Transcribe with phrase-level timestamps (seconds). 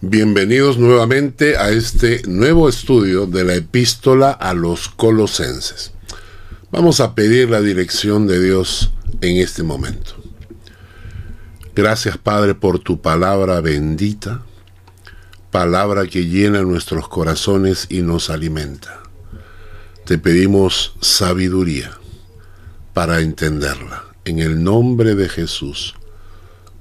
[0.00, 5.90] Bienvenidos nuevamente a este nuevo estudio de la epístola a los colosenses.
[6.70, 8.92] Vamos a pedir la dirección de Dios
[9.22, 10.12] en este momento.
[11.74, 14.42] Gracias Padre por tu palabra bendita,
[15.50, 19.02] palabra que llena nuestros corazones y nos alimenta.
[20.04, 21.90] Te pedimos sabiduría
[22.94, 24.04] para entenderla.
[24.24, 25.96] En el nombre de Jesús.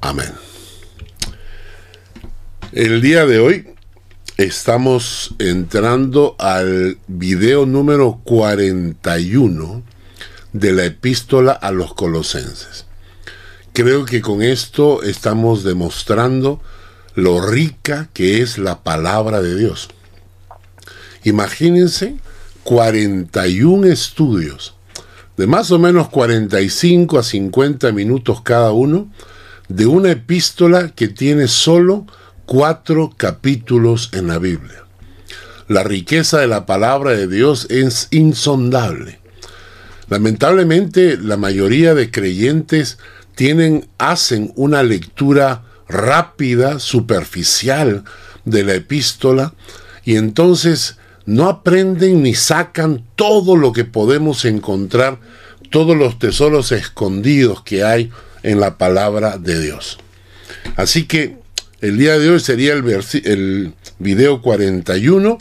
[0.01, 0.33] Amén.
[2.73, 3.65] El día de hoy
[4.35, 9.83] estamos entrando al video número 41
[10.51, 12.85] de la epístola a los colosenses.
[13.71, 16.59] Creo que con esto estamos demostrando
[17.15, 19.87] lo rica que es la palabra de Dios.
[21.23, 22.17] Imagínense
[22.63, 24.75] 41 estudios
[25.37, 29.09] de más o menos 45 a 50 minutos cada uno
[29.69, 32.05] de una epístola que tiene solo
[32.47, 34.85] cuatro capítulos en la Biblia.
[35.67, 39.19] La riqueza de la palabra de Dios es insondable.
[40.09, 42.99] Lamentablemente, la mayoría de creyentes
[43.35, 48.05] tienen, hacen una lectura rápida, superficial
[48.45, 49.53] de la epístola
[50.05, 55.19] y entonces no aprenden ni sacan todo lo que podemos encontrar,
[55.69, 58.09] todos los tesoros escondidos que hay
[58.41, 59.99] en la palabra de Dios.
[60.77, 61.45] Así que
[61.81, 65.37] el día de hoy sería el, video 41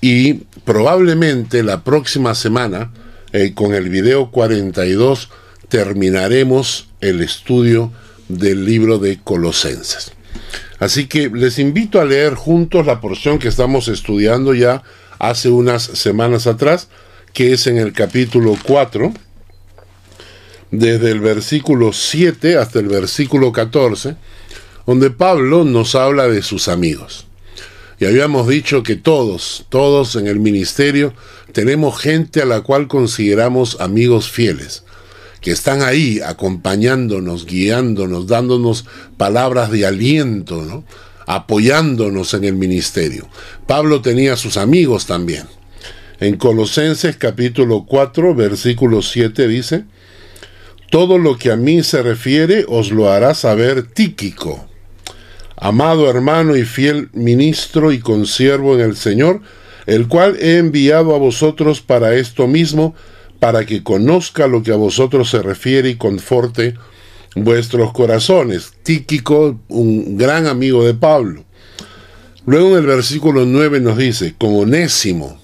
[0.00, 2.90] y probablemente la próxima semana
[3.32, 5.30] eh, con el video 42
[5.68, 7.92] terminaremos el estudio
[8.28, 10.12] del libro de Colosenses.
[10.78, 14.82] Así que les invito a leer juntos la porción que estamos estudiando ya
[15.18, 16.88] hace unas semanas atrás,
[17.32, 19.12] que es en el capítulo 4,
[20.70, 24.16] desde el versículo 7 hasta el versículo 14
[24.86, 27.26] donde Pablo nos habla de sus amigos.
[28.00, 31.12] Y habíamos dicho que todos, todos en el ministerio,
[31.52, 34.84] tenemos gente a la cual consideramos amigos fieles,
[35.42, 38.86] que están ahí acompañándonos, guiándonos, dándonos
[39.18, 40.84] palabras de aliento, ¿no?
[41.26, 43.28] apoyándonos en el ministerio.
[43.66, 45.44] Pablo tenía sus amigos también.
[46.20, 49.84] En Colosenses capítulo 4, versículo 7 dice,
[50.90, 54.69] Todo lo que a mí se refiere os lo hará saber Tíquico
[55.60, 59.42] amado hermano y fiel ministro y consiervo en el Señor,
[59.86, 62.94] el cual he enviado a vosotros para esto mismo,
[63.38, 66.74] para que conozca lo que a vosotros se refiere y conforte
[67.36, 68.72] vuestros corazones.
[68.82, 71.44] Tíquico, un gran amigo de Pablo.
[72.46, 75.38] Luego en el versículo 9 nos dice, como Onésimo,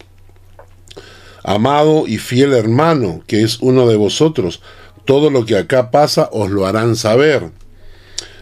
[1.44, 4.62] amado y fiel hermano, que es uno de vosotros,
[5.04, 7.50] todo lo que acá pasa os lo harán saber.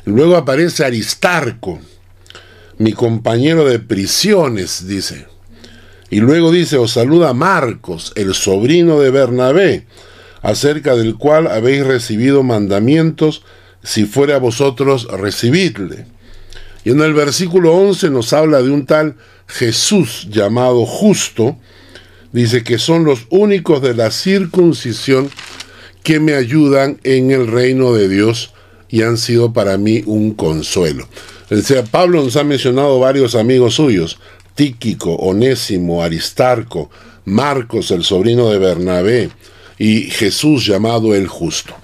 [0.04, 1.80] Luego aparece Aristarco,
[2.78, 5.26] mi compañero de prisiones, dice.
[6.10, 9.86] Y luego dice, os saluda Marcos, el sobrino de Bernabé,
[10.42, 13.42] acerca del cual habéis recibido mandamientos,
[13.82, 16.06] si fuera vosotros recibidle.
[16.84, 19.16] Y en el versículo 11 nos habla de un tal
[19.46, 21.58] Jesús llamado justo,
[22.32, 25.30] dice que son los únicos de la circuncisión
[26.02, 28.53] que me ayudan en el reino de Dios
[28.88, 31.08] y han sido para mí un consuelo.
[31.50, 34.18] O sea, Pablo nos ha mencionado varios amigos suyos,
[34.54, 36.90] Tíquico, Onésimo, Aristarco,
[37.24, 39.30] Marcos, el sobrino de Bernabé,
[39.78, 41.74] y Jesús llamado el justo.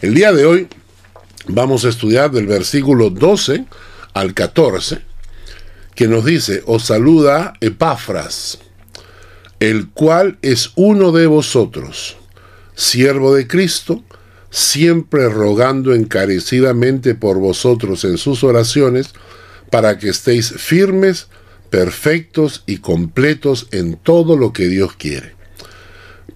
[0.00, 0.68] El día de hoy
[1.46, 3.64] vamos a estudiar del versículo 12
[4.14, 5.00] al 14,
[5.94, 8.58] que nos dice, os saluda Epafras,
[9.60, 12.16] el cual es uno de vosotros,
[12.74, 14.02] siervo de Cristo,
[14.54, 19.12] siempre rogando encarecidamente por vosotros en sus oraciones,
[19.68, 21.26] para que estéis firmes,
[21.70, 25.32] perfectos y completos en todo lo que Dios quiere.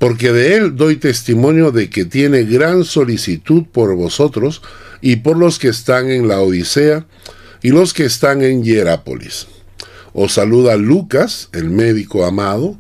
[0.01, 4.63] Porque de él doy testimonio de que tiene gran solicitud por vosotros
[5.01, 7.07] y por los que están en la Odisea
[7.63, 9.47] y los que están en Hierápolis.
[10.13, 12.77] Os saluda Lucas, el médico amado,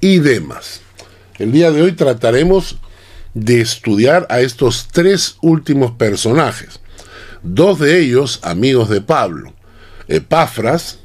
[0.00, 0.80] y demás.
[1.38, 2.79] El día de hoy trataremos
[3.34, 6.80] de estudiar a estos tres últimos personajes,
[7.42, 9.54] dos de ellos amigos de Pablo,
[10.08, 10.98] Epafras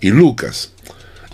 [0.00, 0.72] y Lucas.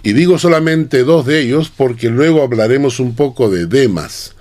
[0.03, 4.35] Y digo solamente dos de ellos porque luego hablaremos un poco de Demas.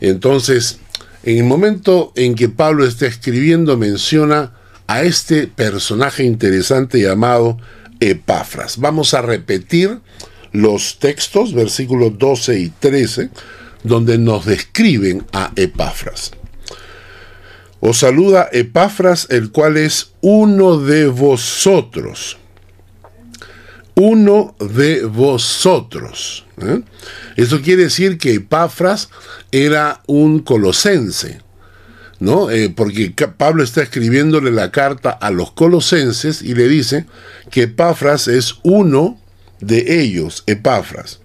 [0.00, 0.80] Entonces,
[1.22, 4.54] en el momento en que Pablo está escribiendo menciona
[4.88, 7.58] a este personaje interesante llamado
[8.00, 8.78] Epafras.
[8.78, 10.00] Vamos a repetir
[10.50, 13.30] los textos, versículos 12 y 13,
[13.82, 16.32] donde nos describen a Epafras.
[17.80, 22.38] Os saluda Epafras, el cual es uno de vosotros.
[23.94, 26.46] uno de vosotros.
[26.62, 26.80] ¿eh?
[27.36, 29.10] Eso quiere decir que Epafras
[29.50, 31.40] era un colosense,
[32.18, 32.50] ¿no?
[32.50, 37.06] Eh, porque Pablo está escribiéndole la carta a los colosenses y le dice
[37.50, 39.20] que Epafras es uno
[39.60, 41.21] de ellos, Epafras.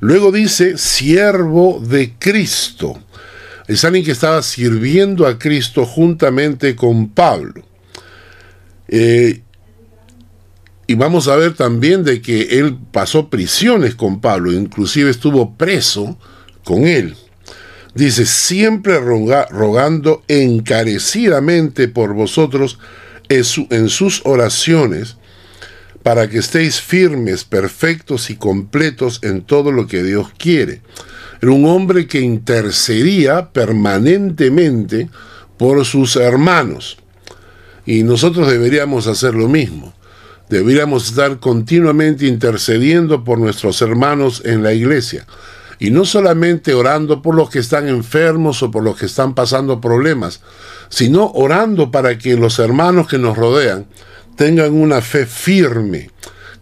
[0.00, 2.98] Luego dice, siervo de Cristo.
[3.68, 7.62] Es alguien que estaba sirviendo a Cristo juntamente con Pablo.
[8.88, 9.42] Eh,
[10.86, 16.18] y vamos a ver también de que él pasó prisiones con Pablo, inclusive estuvo preso
[16.64, 17.14] con él.
[17.94, 22.78] Dice, siempre rogando encarecidamente por vosotros
[23.28, 25.16] en sus oraciones,
[26.02, 30.80] para que estéis firmes, perfectos y completos en todo lo que Dios quiere.
[31.42, 35.08] Era un hombre que intercedía permanentemente
[35.56, 36.98] por sus hermanos.
[37.86, 39.94] Y nosotros deberíamos hacer lo mismo.
[40.48, 45.26] Deberíamos estar continuamente intercediendo por nuestros hermanos en la iglesia.
[45.78, 49.80] Y no solamente orando por los que están enfermos o por los que están pasando
[49.80, 50.40] problemas,
[50.90, 53.86] sino orando para que los hermanos que nos rodean
[54.36, 56.10] tengan una fe firme,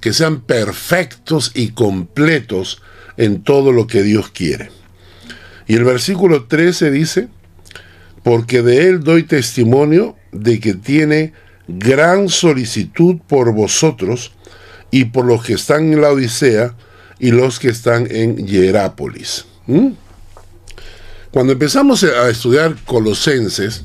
[0.00, 2.82] que sean perfectos y completos
[3.16, 4.70] en todo lo que Dios quiere.
[5.66, 7.28] Y el versículo 13 dice,
[8.22, 11.32] porque de él doy testimonio de que tiene
[11.66, 14.32] gran solicitud por vosotros
[14.90, 16.74] y por los que están en la Odisea
[17.18, 19.44] y los que están en Hierápolis.
[19.66, 19.88] ¿Mm?
[21.30, 23.84] Cuando empezamos a estudiar Colosenses,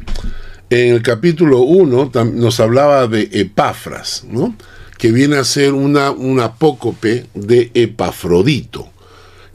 [0.74, 4.56] en el capítulo 1 nos hablaba de Epafras, ¿no?
[4.98, 8.90] que viene a ser una, un apócope de Epafrodito,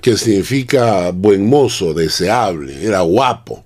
[0.00, 3.64] que significa buen mozo, deseable, era guapo.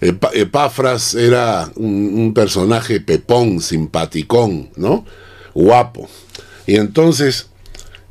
[0.00, 5.04] Epafras era un, personaje pepón, simpaticón, ¿no?
[5.54, 6.08] Guapo.
[6.66, 7.48] Y entonces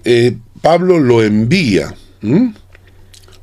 [0.03, 1.95] eh, Pablo lo envía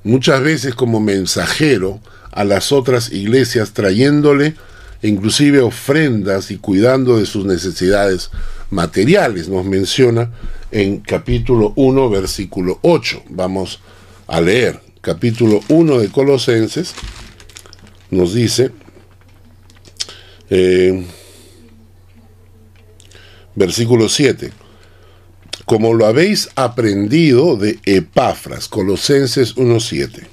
[0.05, 2.01] muchas veces como mensajero
[2.31, 4.55] a las otras iglesias, trayéndole
[5.03, 8.31] inclusive ofrendas y cuidando de sus necesidades
[8.71, 9.49] materiales.
[9.49, 10.31] Nos menciona
[10.71, 13.25] en capítulo 1, versículo 8.
[13.31, 13.81] Vamos
[14.27, 16.95] a leer capítulo 1 de Colosenses
[18.11, 18.71] nos dice,
[20.51, 21.05] eh,
[23.55, 24.53] versículo 7,
[25.65, 30.27] como lo habéis aprendido de Epafras, Colosenses 1.7,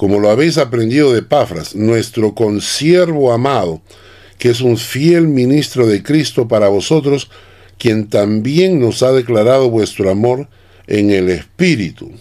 [0.00, 3.82] como lo habéis aprendido de Epafras, nuestro consiervo amado,
[4.38, 7.30] que es un fiel ministro de Cristo para vosotros,
[7.76, 10.48] quien también nos ha declarado vuestro amor
[10.86, 12.12] en el Espíritu.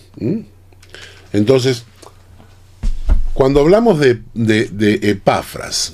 [1.31, 1.85] Entonces,
[3.33, 4.19] cuando hablamos de,
[5.01, 5.93] Epafras,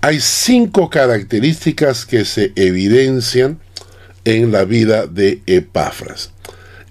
[0.00, 3.60] hay cinco características que se evidencian
[4.24, 6.32] en la vida de Epafras.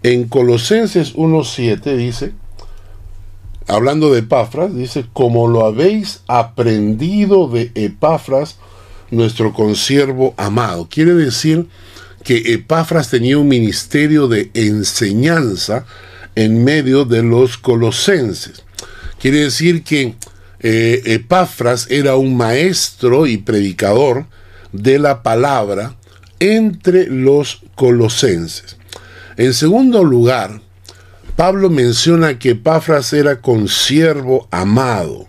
[0.04, 2.32] En Colosenses 1.7 dice,
[3.68, 8.58] hablando de Epafras, dice, como lo habéis aprendido de Epafras,
[9.12, 10.88] nuestro consiervo amado.
[10.90, 11.68] Quiere decir
[12.24, 15.86] que Epafras tenía un ministerio de enseñanza
[16.36, 18.64] en medio de los colosenses.
[19.20, 20.16] Quiere decir que
[20.60, 24.26] eh, Epafras era un maestro y predicador
[24.72, 25.96] de la palabra
[26.40, 28.78] entre los colosenses.
[29.38, 30.62] En segundo lugar,
[31.36, 35.26] Pablo menciona que Epafras era consiervo amado,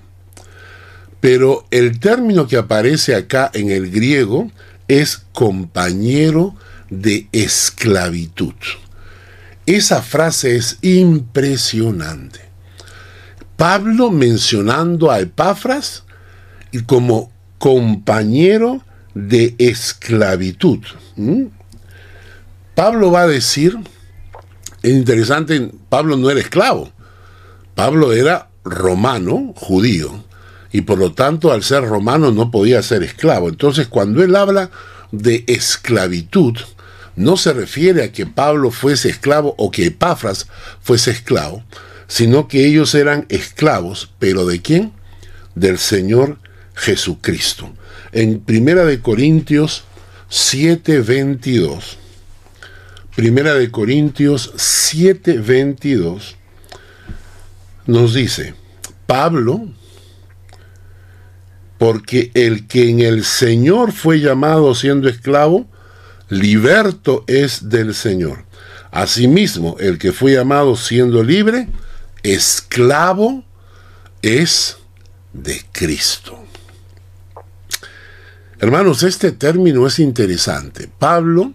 [1.20, 4.50] pero el término que aparece acá en el griego
[4.86, 6.54] es compañero
[6.90, 8.54] de esclavitud.
[9.64, 12.40] Esa frase es impresionante.
[13.56, 16.04] Pablo mencionando a Epafras
[16.84, 18.84] como compañero
[19.14, 20.80] de esclavitud.
[22.74, 23.78] Pablo va a decir,
[24.84, 26.92] es interesante, Pablo no era esclavo,
[27.74, 30.22] Pablo era romano, judío,
[30.72, 33.48] y por lo tanto al ser romano no podía ser esclavo.
[33.48, 34.70] Entonces cuando él habla
[35.10, 36.54] de esclavitud,
[37.16, 40.48] no se refiere a que Pablo fuese esclavo o que Epafras
[40.82, 41.64] fuese esclavo,
[42.06, 44.92] sino que ellos eran esclavos, pero ¿de quién?
[45.54, 46.38] Del Señor
[46.74, 47.72] Jesucristo.
[48.12, 49.84] En Primera de Corintios
[50.28, 52.03] 7:22.
[53.16, 56.34] Primera de Corintios 7:22
[57.86, 58.54] nos dice,
[59.06, 59.68] Pablo,
[61.78, 65.68] porque el que en el Señor fue llamado siendo esclavo,
[66.28, 68.46] liberto es del Señor.
[68.90, 71.68] Asimismo, el que fue llamado siendo libre,
[72.24, 73.44] esclavo
[74.22, 74.78] es
[75.32, 76.44] de Cristo.
[78.58, 80.88] Hermanos, este término es interesante.
[80.98, 81.52] Pablo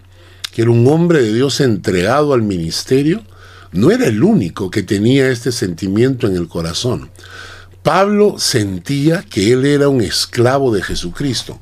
[0.52, 3.24] que era un hombre de Dios entregado al ministerio,
[3.72, 7.10] no era el único que tenía este sentimiento en el corazón.
[7.84, 11.60] Pablo sentía que él era un esclavo de Jesucristo.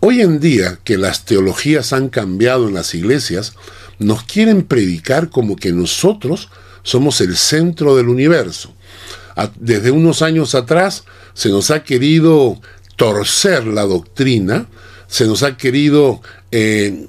[0.00, 3.54] Hoy en día que las teologías han cambiado en las iglesias,
[3.98, 6.48] nos quieren predicar como que nosotros
[6.82, 8.74] somos el centro del universo.
[9.56, 12.60] Desde unos años atrás se nos ha querido
[12.96, 14.66] torcer la doctrina,
[15.06, 17.06] se nos ha querido eh,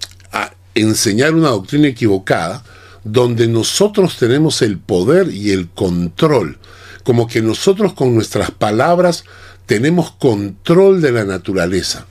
[0.75, 2.63] enseñar una doctrina equivocada,
[3.03, 6.59] donde nosotros tenemos el poder y el control,
[7.03, 9.23] como que nosotros con nuestras palabras
[9.65, 12.05] tenemos control de la naturaleza.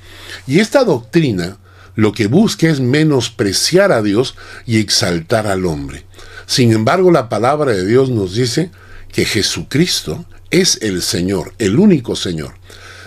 [0.46, 1.58] Y esta doctrina
[1.94, 4.34] lo que busca es menospreciar a Dios
[4.66, 6.04] y exaltar al hombre.
[6.46, 8.70] Sin embargo, la palabra de Dios nos dice
[9.12, 12.54] que Jesucristo es el Señor, el único Señor,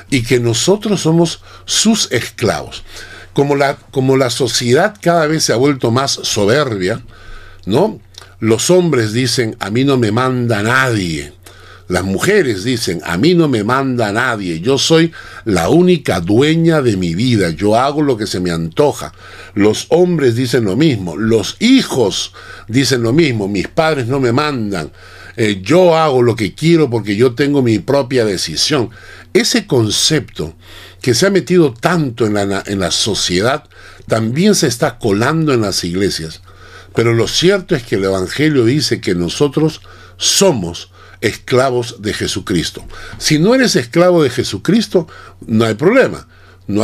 [0.10, 2.84] y que nosotros somos sus esclavos.
[3.34, 7.02] Como la, como la sociedad cada vez se ha vuelto más soberbia,
[7.66, 8.00] ¿no?
[8.40, 11.34] Los hombres dicen, a mí no me manda nadie.
[11.88, 15.12] Las mujeres dicen, a mí no me manda nadie, yo soy
[15.44, 19.14] la única dueña de mi vida, yo hago lo que se me antoja.
[19.54, 22.34] Los hombres dicen lo mismo, los hijos
[22.68, 24.92] dicen lo mismo, mis padres no me mandan,
[25.36, 28.90] eh, yo hago lo que quiero porque yo tengo mi propia decisión.
[29.34, 30.56] Ese concepto
[31.02, 33.64] que se ha metido tanto en la, en la sociedad
[34.08, 36.42] también se está colando en las iglesias.
[36.96, 39.82] Pero lo cierto es que el Evangelio dice que nosotros
[40.18, 42.84] somos esclavos de Jesucristo.
[43.18, 45.08] Si no eres esclavo de Jesucristo,
[45.46, 46.28] no hay problema.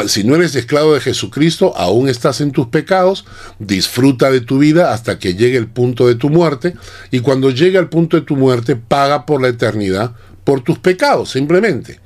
[0.08, 3.26] si no eres esclavo de Jesucristo, aún estás en tus pecados,
[3.60, 6.74] disfruta de tu vida hasta que llegue el punto de tu muerte,
[7.12, 11.30] y cuando llegue al punto de tu muerte, paga por la eternidad por tus pecados,
[11.30, 12.00] simplemente.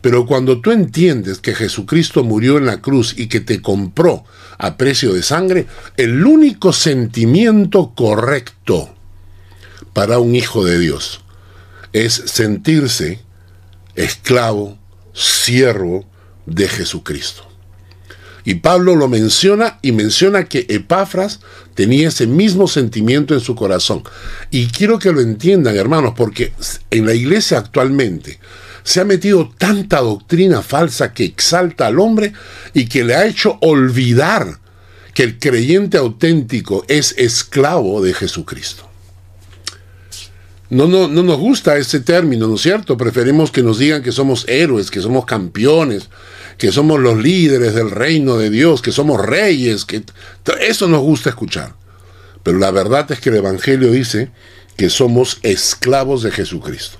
[0.00, 4.24] Pero cuando tú entiendes que Jesucristo murió en la cruz y que te compró
[4.58, 5.66] a precio de sangre,
[5.96, 8.94] el único sentimiento correcto
[9.92, 11.20] para un hijo de Dios
[11.92, 13.20] es sentirse
[13.94, 14.78] esclavo,
[15.12, 16.04] siervo
[16.46, 17.48] de Jesucristo.
[18.44, 21.40] Y Pablo lo menciona y menciona que Epafras
[21.74, 24.02] tenía ese mismo sentimiento en su corazón.
[24.50, 26.52] Y quiero que lo entiendan, hermanos, porque
[26.90, 28.38] en la iglesia actualmente
[28.84, 32.34] se ha metido tanta doctrina falsa que exalta al hombre
[32.74, 34.60] y que le ha hecho olvidar
[35.14, 38.88] que el creyente auténtico es esclavo de Jesucristo.
[40.68, 42.96] No, no, no nos gusta ese término, ¿no es cierto?
[42.96, 46.10] Preferimos que nos digan que somos héroes, que somos campeones,
[46.58, 50.04] que somos los líderes del reino de Dios, que somos reyes, que
[50.60, 51.74] eso nos gusta escuchar.
[52.42, 54.30] Pero la verdad es que el Evangelio dice
[54.76, 56.98] que somos esclavos de Jesucristo.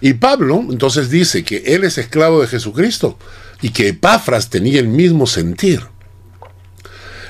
[0.00, 3.18] Y Pablo entonces dice que él es esclavo de Jesucristo
[3.60, 5.82] y que Epafras tenía el mismo sentir.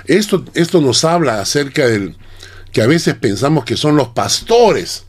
[0.04, 2.16] Esto, esto nos habla acerca del
[2.72, 5.04] que a veces pensamos que son los pastores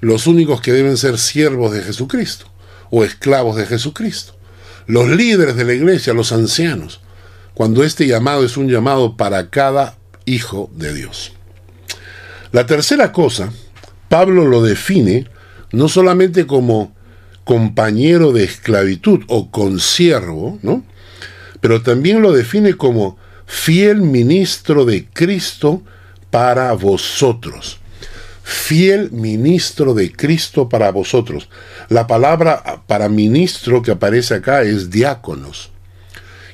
[0.00, 2.46] los únicos que deben ser siervos de Jesucristo
[2.90, 4.36] o esclavos de Jesucristo.
[4.86, 7.00] Los líderes de la iglesia, los ancianos,
[7.54, 11.32] cuando este llamado es un llamado para cada hijo de Dios.
[12.52, 13.50] La tercera cosa,
[14.10, 15.26] Pablo lo define
[15.74, 16.94] no solamente como
[17.44, 20.84] compañero de esclavitud o consiervo, ¿no?
[21.60, 25.82] Pero también lo define como fiel ministro de Cristo
[26.30, 27.78] para vosotros.
[28.42, 31.48] Fiel ministro de Cristo para vosotros.
[31.88, 35.70] La palabra para ministro que aparece acá es diáconos,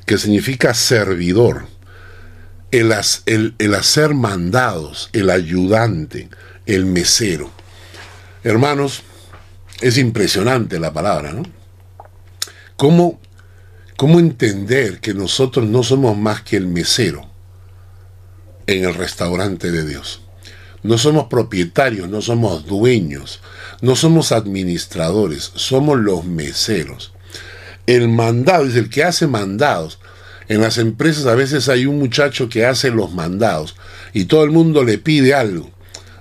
[0.06, 1.66] que significa servidor.
[2.70, 2.94] El,
[3.58, 6.28] el hacer mandados, el ayudante,
[6.66, 7.50] el mesero.
[8.44, 9.02] Hermanos,
[9.80, 11.42] es impresionante la palabra, ¿no?
[12.76, 13.20] ¿Cómo,
[13.96, 17.28] ¿Cómo entender que nosotros no somos más que el mesero
[18.66, 20.22] en el restaurante de Dios?
[20.82, 23.42] No somos propietarios, no somos dueños,
[23.82, 27.12] no somos administradores, somos los meseros.
[27.86, 29.98] El mandado es el que hace mandados.
[30.48, 33.76] En las empresas a veces hay un muchacho que hace los mandados
[34.14, 35.70] y todo el mundo le pide algo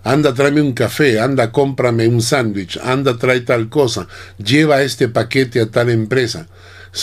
[0.04, 5.62] anda tráeme un café, anda cómprame un sándwich, anda trae tal cosa, lleva este paquete
[5.62, 6.48] a tal empresa,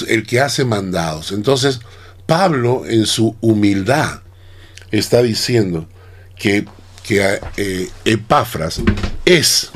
[0.08, 1.32] el que hace mandados.
[1.32, 1.80] Entonces,
[2.26, 4.20] Pablo en su humildad
[4.90, 5.88] está diciendo
[6.36, 6.66] que,
[7.02, 8.80] que eh, Epafras
[9.24, 9.70] es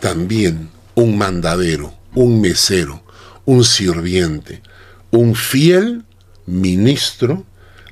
[0.00, 3.02] también un mandadero, un mesero,
[3.44, 4.62] un sirviente,
[5.10, 6.04] un fiel
[6.46, 7.44] ministro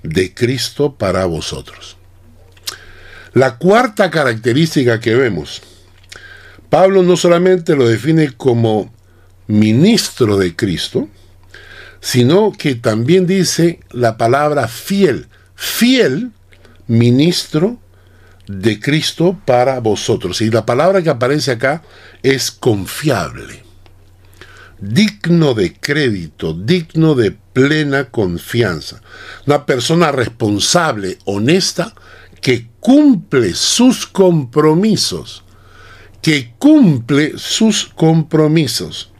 [0.03, 1.97] de Cristo para vosotros.
[3.35, 5.61] La cuarta característica que vemos,
[6.71, 8.95] Pablo no solamente lo define como
[9.49, 11.09] ministro de Cristo,
[12.01, 15.27] sino que también dice la palabra fiel,
[15.57, 16.31] fiel
[16.87, 17.79] ministro
[18.47, 20.41] de Cristo para vosotros.
[20.41, 21.83] Y la palabra que aparece acá
[22.23, 23.65] es confiable,
[24.79, 29.01] digno de crédito, digno de plena confianza.
[29.45, 31.95] Una persona responsable, honesta,
[32.45, 35.43] que cumple sus compromisos,
[36.21, 39.11] que cumple sus compromisos.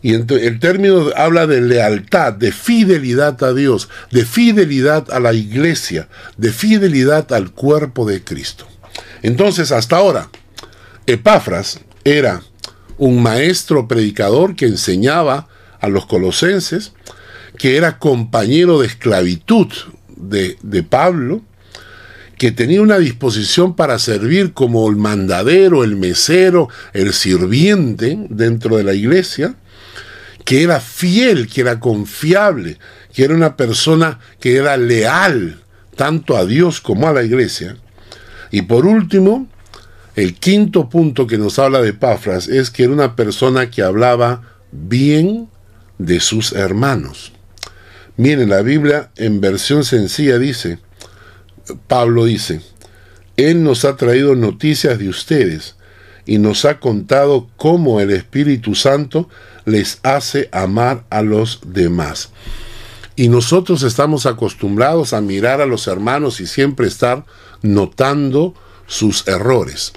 [0.00, 6.08] Y el término habla de lealtad, de fidelidad a Dios, de fidelidad a la iglesia,
[6.38, 8.66] de fidelidad al cuerpo de Cristo.
[9.20, 10.30] Entonces, hasta ahora,
[11.04, 12.42] Epafras era
[12.96, 16.94] un maestro predicador que enseñaba a los colosenses,
[17.58, 19.68] que era compañero de esclavitud
[20.16, 21.42] de, de Pablo,
[22.38, 28.84] que tenía una disposición para servir como el mandadero, el mesero, el sirviente dentro de
[28.84, 29.54] la iglesia,
[30.44, 32.78] que era fiel, que era confiable,
[33.12, 35.62] que era una persona que era leal
[35.96, 37.76] tanto a Dios como a la iglesia.
[38.50, 39.48] Y por último,
[40.16, 44.42] el quinto punto que nos habla de Pafras es que era una persona que hablaba
[44.70, 45.48] bien
[45.98, 47.32] de sus hermanos.
[48.16, 50.78] Miren, la Biblia en versión sencilla dice,
[51.86, 52.60] Pablo dice,
[53.36, 55.76] Él nos ha traído noticias de ustedes
[56.26, 59.28] y nos ha contado cómo el Espíritu Santo
[59.64, 62.30] les hace amar a los demás.
[63.16, 67.24] Y nosotros estamos acostumbrados a mirar a los hermanos y siempre estar
[67.62, 68.54] notando
[68.86, 69.92] sus errores.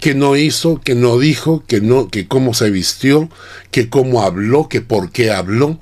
[0.00, 3.30] Que no hizo, que no dijo, que no, que cómo se vistió,
[3.70, 5.78] que cómo habló, que por qué habló.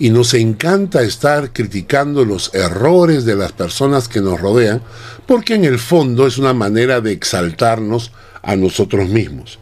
[0.00, 4.82] Y nos encanta estar criticando los errores de las personas que nos rodean,
[5.26, 8.10] porque en el fondo es una manera de exaltarnos
[8.42, 9.60] a nosotros mismos.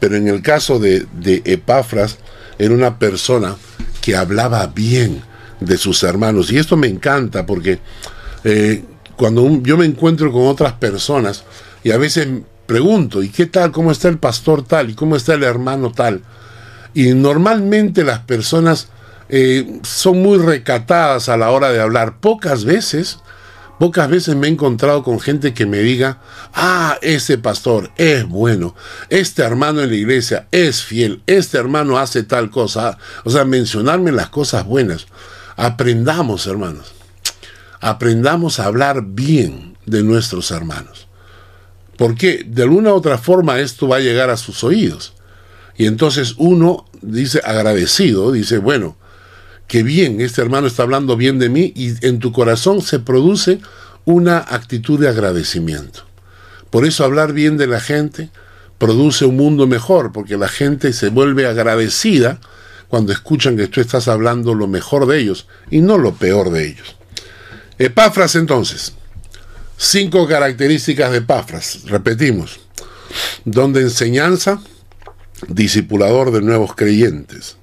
[0.00, 2.18] Pero en el caso de, de Epafras,
[2.58, 3.54] era una persona
[4.00, 5.22] que hablaba bien
[5.60, 6.50] de sus hermanos.
[6.50, 7.78] Y esto me encanta porque
[8.44, 8.82] eh,
[9.16, 11.44] cuando yo me encuentro con otras personas
[11.82, 12.28] y a veces
[12.66, 13.72] pregunto, ¿y qué tal?
[13.72, 14.90] ¿Cómo está el pastor tal?
[14.90, 16.22] ¿Y cómo está el hermano tal?
[16.94, 18.88] Y normalmente las personas
[19.28, 22.20] eh, son muy recatadas a la hora de hablar.
[22.20, 23.18] Pocas veces
[23.78, 26.18] Pocas veces me he encontrado con gente que me diga,
[26.54, 28.74] ah, ese pastor es bueno,
[29.10, 32.96] este hermano en la iglesia es fiel, este hermano hace tal cosa.
[33.24, 35.06] O sea, mencionarme las cosas buenas.
[35.56, 36.94] Aprendamos, hermanos.
[37.80, 41.06] Aprendamos a hablar bien de nuestros hermanos.
[41.98, 45.12] Porque de alguna u otra forma esto va a llegar a sus oídos.
[45.76, 48.96] Y entonces uno dice agradecido, dice, bueno,
[49.66, 53.60] que bien, este hermano está hablando bien de mí y en tu corazón se produce
[54.04, 56.04] una actitud de agradecimiento.
[56.70, 58.30] Por eso hablar bien de la gente
[58.78, 62.40] produce un mundo mejor, porque la gente se vuelve agradecida
[62.88, 66.68] cuando escuchan que tú estás hablando lo mejor de ellos y no lo peor de
[66.68, 66.96] ellos.
[67.78, 68.92] Epafras entonces.
[69.76, 71.80] Cinco características de Epafras.
[71.86, 72.60] Repetimos.
[73.44, 74.60] Donde enseñanza,
[75.48, 77.56] discipulador de nuevos creyentes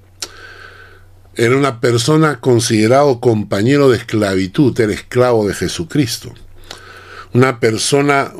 [1.36, 6.32] era una persona considerado compañero de esclavitud, era esclavo de Jesucristo.
[7.32, 8.32] Una persona,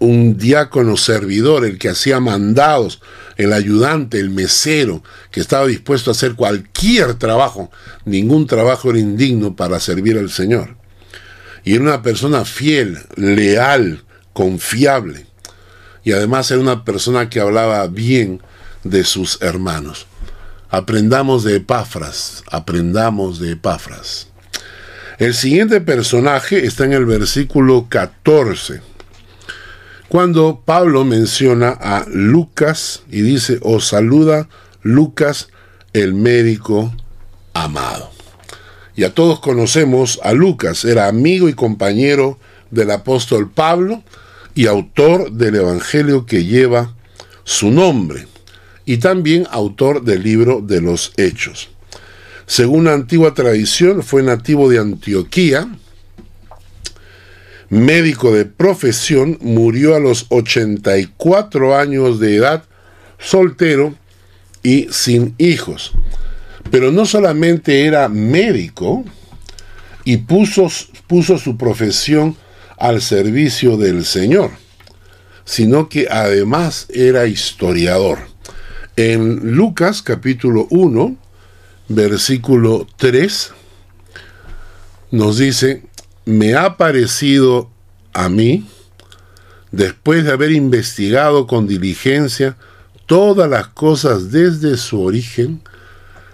[0.00, 3.00] un diácono servidor, el que hacía mandados,
[3.36, 7.70] el ayudante, el mesero, que estaba dispuesto a hacer cualquier trabajo.
[8.04, 10.76] Ningún trabajo era indigno para servir al Señor.
[11.64, 14.02] Y era una persona fiel, leal,
[14.32, 15.26] confiable.
[16.02, 18.42] Y además era una persona que hablaba bien
[18.82, 20.08] de sus hermanos.
[20.74, 24.28] Aprendamos de Epafras, aprendamos de Epafras.
[25.18, 28.80] El siguiente personaje está en el versículo 14,
[30.08, 34.48] cuando Pablo menciona a Lucas y dice, os saluda
[34.80, 35.50] Lucas,
[35.92, 36.90] el médico
[37.52, 38.10] amado.
[38.96, 42.38] Y a todos conocemos a Lucas, era amigo y compañero
[42.70, 44.02] del apóstol Pablo
[44.54, 46.94] y autor del Evangelio que lleva
[47.44, 48.31] su nombre
[48.84, 51.70] y también autor del libro de los Hechos.
[52.46, 55.68] Según la antigua tradición, fue nativo de Antioquía,
[57.70, 62.64] médico de profesión, murió a los 84 años de edad,
[63.18, 63.94] soltero
[64.62, 65.92] y sin hijos.
[66.70, 69.04] Pero no solamente era médico
[70.04, 70.68] y puso,
[71.06, 72.36] puso su profesión
[72.76, 74.50] al servicio del Señor,
[75.44, 78.31] sino que además era historiador.
[78.96, 81.16] En Lucas capítulo 1,
[81.88, 83.52] versículo 3,
[85.12, 85.84] nos dice,
[86.26, 87.70] me ha parecido
[88.12, 88.68] a mí,
[89.70, 92.58] después de haber investigado con diligencia
[93.06, 95.62] todas las cosas desde su origen,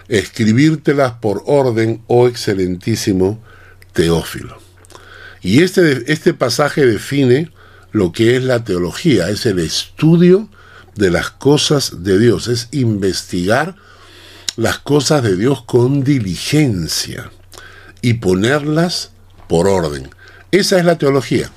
[0.08, 3.40] escribírtelas por orden, oh excelentísimo
[3.92, 4.58] Teófilo.
[5.42, 7.52] Y este, este pasaje define
[7.92, 10.48] lo que es la teología, es el estudio
[10.98, 13.76] de las cosas de Dios, es investigar
[14.56, 17.30] las cosas de Dios con diligencia
[18.02, 19.12] y ponerlas
[19.46, 20.10] por orden.
[20.50, 21.52] Esa es la teología.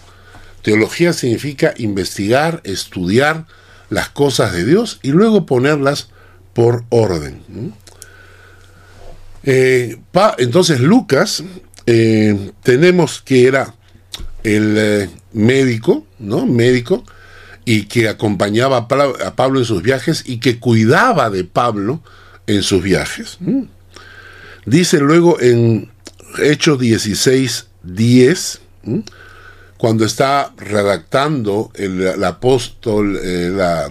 [0.61, 3.47] Teología significa investigar, estudiar
[3.89, 6.09] las cosas de Dios y luego ponerlas
[6.53, 7.73] por orden.
[9.43, 9.97] Eh,
[10.37, 11.43] entonces Lucas,
[11.87, 13.73] eh, tenemos que era
[14.43, 16.45] el eh, médico, ¿no?
[16.45, 17.03] Médico,
[17.65, 22.01] y que acompañaba a Pablo en sus viajes y que cuidaba de Pablo
[22.47, 23.37] en sus viajes.
[24.65, 25.89] Dice luego en
[26.39, 28.61] Hechos 16, 10,
[29.77, 33.87] cuando está redactando el, apóstol, eh,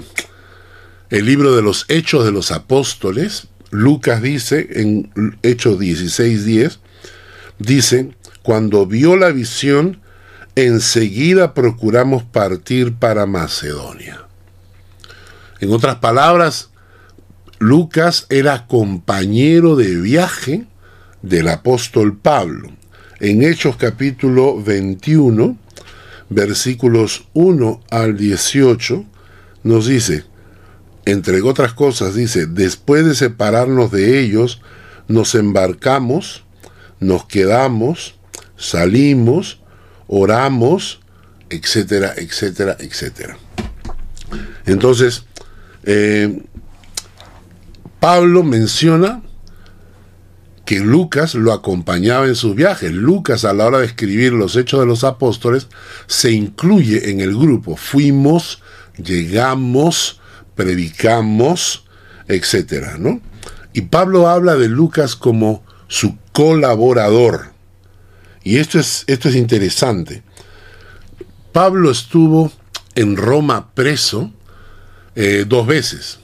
[1.11, 6.79] el libro de los Hechos de los Apóstoles, Lucas dice en Hechos 16, 10,
[7.59, 8.11] dice,
[8.43, 10.00] cuando vio la visión,
[10.57, 14.23] enseguida procuramos partir para Macedonia.
[15.61, 16.71] En otras palabras,
[17.59, 20.67] Lucas era compañero de viaje
[21.23, 22.71] del apóstol Pablo.
[23.21, 25.59] En Hechos capítulo 21,
[26.31, 29.05] versículos 1 al 18,
[29.63, 30.25] nos dice,
[31.05, 34.63] entre otras cosas, dice, después de separarnos de ellos,
[35.09, 36.45] nos embarcamos,
[36.99, 38.15] nos quedamos,
[38.57, 39.60] salimos,
[40.13, 41.01] oramos,
[41.49, 43.39] etcétera, etcétera, etcétera.
[44.67, 45.25] Entonces,
[45.85, 46.43] eh,
[48.01, 49.23] Pablo menciona
[50.65, 52.93] que Lucas lo acompañaba en sus viajes.
[52.93, 55.69] Lucas a la hora de escribir los hechos de los apóstoles
[56.07, 57.77] se incluye en el grupo.
[57.77, 58.63] Fuimos,
[58.97, 60.21] llegamos,
[60.57, 61.85] predicamos,
[62.27, 63.21] etcétera, ¿no?
[63.73, 67.53] Y Pablo habla de Lucas como su colaborador.
[68.51, 70.25] Y esto es, esto es interesante.
[71.53, 72.51] Pablo estuvo
[72.97, 74.33] en Roma preso
[75.15, 76.19] eh, dos veces.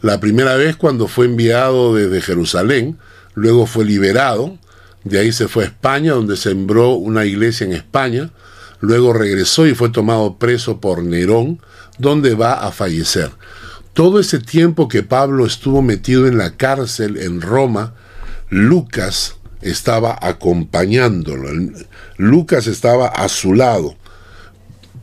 [0.00, 2.96] La primera vez cuando fue enviado desde Jerusalén,
[3.34, 4.56] luego fue liberado,
[5.02, 8.30] de ahí se fue a España, donde sembró una iglesia en España,
[8.78, 11.60] luego regresó y fue tomado preso por Nerón,
[11.98, 13.32] donde va a fallecer.
[13.94, 17.94] Todo ese tiempo que Pablo estuvo metido en la cárcel en Roma,
[18.48, 21.48] Lucas estaba acompañándolo.
[22.16, 23.96] Lucas estaba a su lado.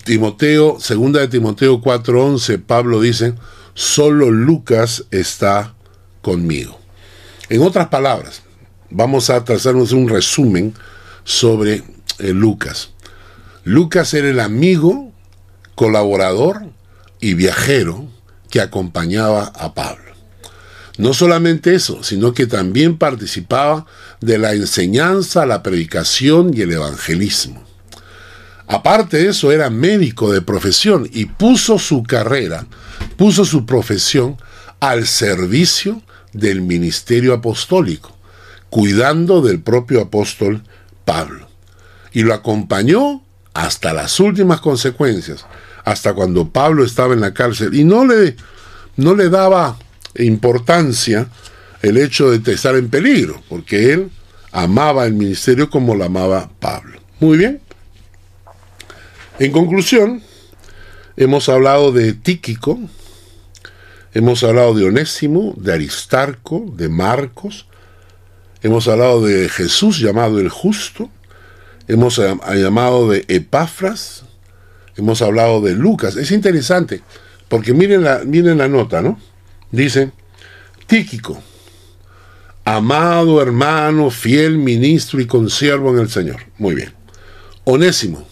[0.04, 3.34] Timoteo, segunda de Timoteo 4:11, Pablo dice,
[3.74, 5.74] solo Lucas está
[6.22, 6.80] conmigo.
[7.50, 8.44] En otras palabras,
[8.90, 10.74] vamos a trazarnos un resumen
[11.24, 11.84] sobre
[12.20, 12.92] eh, Lucas.
[13.64, 15.12] Lucas era el amigo,
[15.74, 16.68] colaborador
[17.20, 18.06] y viajero
[18.50, 20.05] que acompañaba a Pablo.
[20.98, 23.86] No solamente eso, sino que también participaba
[24.22, 27.64] de la enseñanza, la predicación y el evangelismo.
[28.68, 32.66] Aparte de eso, era médico de profesión y puso su carrera,
[33.18, 34.38] puso su profesión
[34.80, 36.02] al servicio
[36.34, 38.16] del ministerio apostólico,
[38.70, 40.64] cuidando del propio apóstol
[41.04, 41.48] Pablo.
[42.12, 45.46] Y lo acompañó hasta las últimas consecuencias,
[45.84, 47.76] hasta cuando Pablo estaba en la cárcel.
[47.76, 48.36] Y no le,
[48.96, 49.78] no le daba
[50.18, 51.28] importancia
[51.82, 54.10] el hecho de estar en peligro, porque él
[54.52, 57.00] amaba el ministerio como lo amaba Pablo.
[57.20, 57.62] Muy bien.
[59.38, 60.22] En conclusión,
[61.18, 62.80] hemos hablado de Tíquico,
[64.14, 67.68] hemos hablado de Onésimo, de Aristarco, de Marcos,
[68.64, 71.10] hemos hablado de Jesús llamado el justo,
[71.88, 74.24] hemos llamado de Epafras,
[74.96, 76.16] hemos hablado de Lucas.
[76.16, 77.02] Es interesante,
[77.50, 79.20] porque miren la, miren la nota, ¿no?
[79.72, 80.12] Dice,
[80.88, 81.42] Tíquico,
[82.64, 86.42] amado hermano, fiel ministro y consiervo en el Señor.
[86.58, 86.94] Muy bien.
[87.64, 88.28] Onésimo,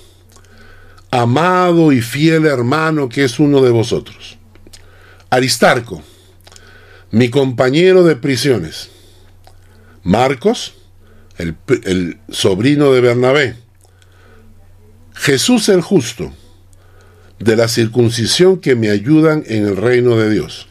[1.10, 4.38] amado y fiel hermano que es uno de vosotros.
[5.30, 6.04] Aristarco,
[7.10, 8.90] mi compañero de prisiones.
[10.04, 10.76] Marcos,
[11.38, 13.56] el, el sobrino de Bernabé.
[15.16, 16.34] Jesús el justo,
[17.40, 20.68] de la circuncisión que me ayudan en el reino de Dios.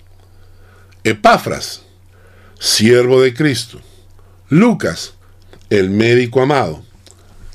[1.05, 1.83] Epafras,
[2.59, 3.81] siervo de Cristo.
[4.49, 5.15] Lucas,
[5.71, 6.83] el médico amado.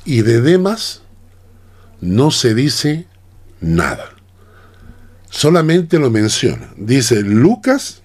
[0.06, 1.02] Y de Demas
[2.02, 3.08] no se dice
[3.62, 4.14] nada.
[5.30, 6.74] Solamente lo menciona.
[6.78, 8.02] Dice Lucas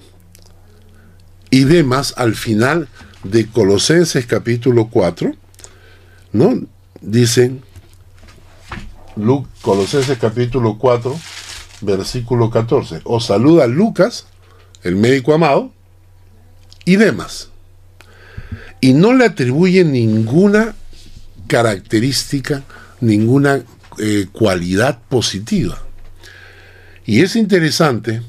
[1.51, 2.89] y Demas al final
[3.25, 5.33] de Colosenses capítulo 4,
[6.33, 6.61] ¿no?
[7.01, 7.63] Dicen
[9.61, 11.19] Colosenses capítulo 4,
[11.83, 13.01] versículo 14.
[13.05, 14.27] Os saluda Lucas,
[14.83, 15.73] el médico amado,
[16.85, 17.49] y demás.
[18.81, 20.75] Y no le atribuye ninguna
[21.47, 22.63] característica
[23.03, 23.63] ninguna
[23.99, 25.83] eh, cualidad positiva.
[27.05, 28.23] Y es interesante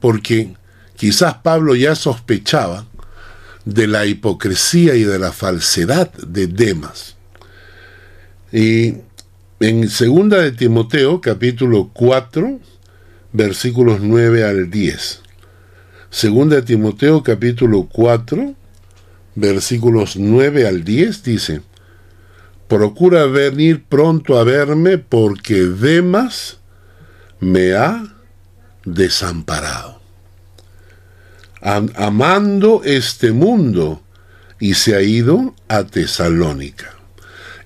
[0.00, 0.54] porque
[0.96, 2.86] quizás Pablo ya sospechaba
[3.64, 7.14] de la hipocresía y de la falsedad de Demas.
[8.52, 8.96] Y
[9.60, 12.58] en segunda de Timoteo, capítulo 4,
[13.32, 15.22] versículos 9 al 10.
[16.10, 18.56] Segunda de Timoteo, capítulo 4,
[19.36, 21.62] versículos 9 al 10 dice,
[22.66, 26.58] Procura venir pronto a verme porque Demas
[27.38, 28.12] me ha
[28.84, 30.00] desamparado.
[31.62, 34.02] amando este mundo
[34.58, 36.96] y se ha ido a Tesalónica.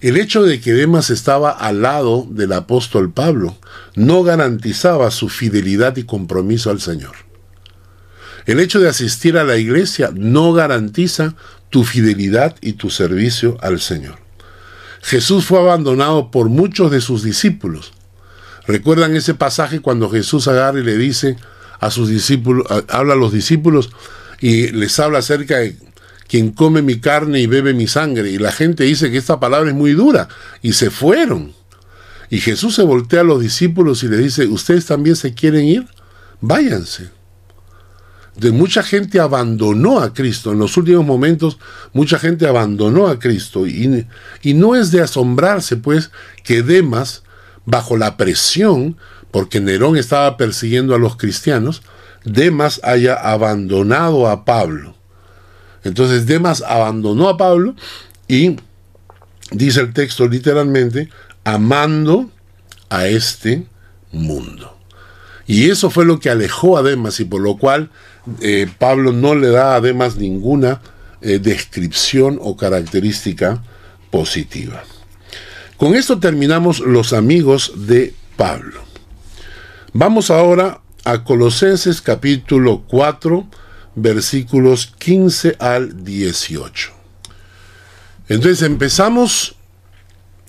[0.03, 3.57] El hecho de que Demas estaba al lado del apóstol Pablo
[3.95, 7.15] no garantizaba su fidelidad y compromiso al Señor.
[8.47, 11.35] El hecho de asistir a la iglesia no garantiza
[11.71, 14.19] tu fidelidad y tu servicio al Señor.
[15.03, 17.93] Jesús fue abandonado por muchos de sus discípulos.
[18.67, 21.37] ¿Recuerdan ese pasaje cuando Jesús agarra y le dice
[21.81, 23.91] a sus discípulos, habla a los discípulos
[24.41, 25.77] y les habla acerca de
[26.29, 28.31] quien come mi carne y bebe mi sangre?
[28.31, 30.29] Y la gente dice que esta palabra es muy dura
[30.61, 31.53] y se fueron.
[32.31, 35.87] Y Jesús se voltea a los discípulos y le dice, ¿ustedes también se quieren ir?
[36.41, 37.24] Váyanse
[38.37, 40.53] de mucha gente abandonó a Cristo.
[40.53, 41.59] En los últimos momentos,
[41.92, 43.66] mucha gente abandonó a Cristo.
[43.66, 44.07] Y,
[44.42, 46.11] y no es de asombrarse, pues,
[46.42, 47.23] que Demas,
[47.64, 48.97] bajo la presión,
[49.31, 51.83] porque Nerón estaba persiguiendo a los cristianos,
[52.25, 54.94] Demas haya abandonado a Pablo.
[55.85, 57.75] Entonces Demas abandonó a Pablo
[58.27, 58.57] y,
[59.51, 61.11] dice el texto literalmente,
[61.44, 62.31] amando
[62.88, 63.66] a este
[64.11, 64.79] mundo.
[65.47, 67.90] Y eso fue lo que alejó a Demas y por lo cual
[68.41, 70.81] eh, Pablo no le da además ninguna
[71.21, 73.63] eh, descripción o característica
[74.11, 74.83] positiva.
[75.77, 78.81] Con esto terminamos los amigos de Pablo.
[79.93, 83.47] Vamos ahora a Colosenses capítulo 4,
[83.95, 86.93] versículos 15 al 18.
[88.29, 89.57] Entonces empezamos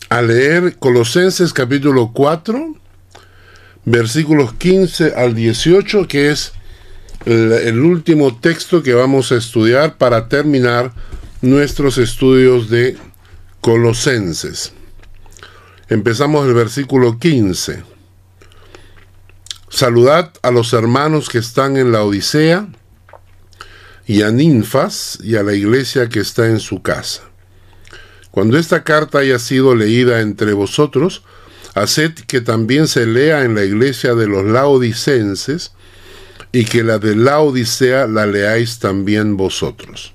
[0.09, 2.75] a leer Colosenses capítulo 4,
[3.83, 6.53] versículos 15 al 18, que es
[7.25, 10.93] el, último texto que vamos a estudiar para terminar
[11.41, 12.97] nuestros estudios de
[13.61, 14.73] Colosenses.
[15.89, 17.83] Empezamos el versículo 15.
[19.69, 22.67] Saludad a los hermanos que están en la Odisea
[24.05, 27.23] y a Ninfas y a la iglesia que está en su casa.
[28.29, 31.23] Cuando esta carta haya sido leída entre vosotros,
[31.73, 35.74] haced que también se lea en la iglesia de los laodicenses
[36.55, 40.13] y que la de la Odisea la leáis también vosotros.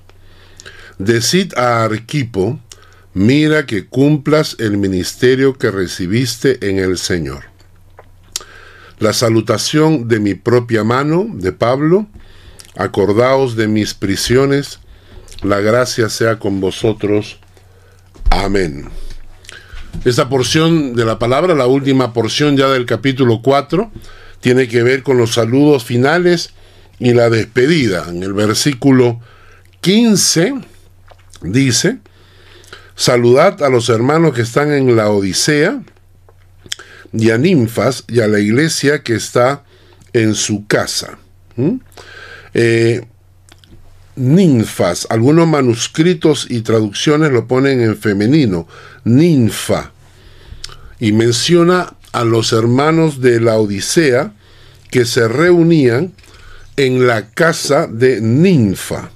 [0.97, 2.59] Decid a Arquipo,
[3.13, 7.43] mira que cumplas el ministerio que recibiste en el Señor.
[8.97, 12.07] La salutación de mi propia mano, de Pablo,
[12.75, 14.79] acordaos de mis prisiones,
[15.43, 17.39] la gracia sea con vosotros.
[18.31, 18.89] Amén.
[20.05, 23.91] Esta porción de la palabra, la última porción ya del capítulo 4,
[24.41, 26.51] tiene que ver con los saludos finales
[26.99, 28.05] y la despedida.
[28.09, 29.21] En el versículo
[29.81, 30.55] 15
[31.41, 31.99] dice,
[32.95, 35.81] saludad a los hermanos que están en la Odisea
[37.13, 39.63] y a Ninfas y a la iglesia que está
[40.13, 41.17] en su casa.
[41.55, 41.75] ¿Mm?
[42.53, 43.05] Eh,
[44.15, 48.67] ninfas, algunos manuscritos y traducciones lo ponen en femenino,
[49.03, 49.91] ninfa,
[50.99, 54.33] y menciona a los hermanos de la Odisea
[54.89, 56.13] que se reunían
[56.77, 59.11] en la casa de Ninfa.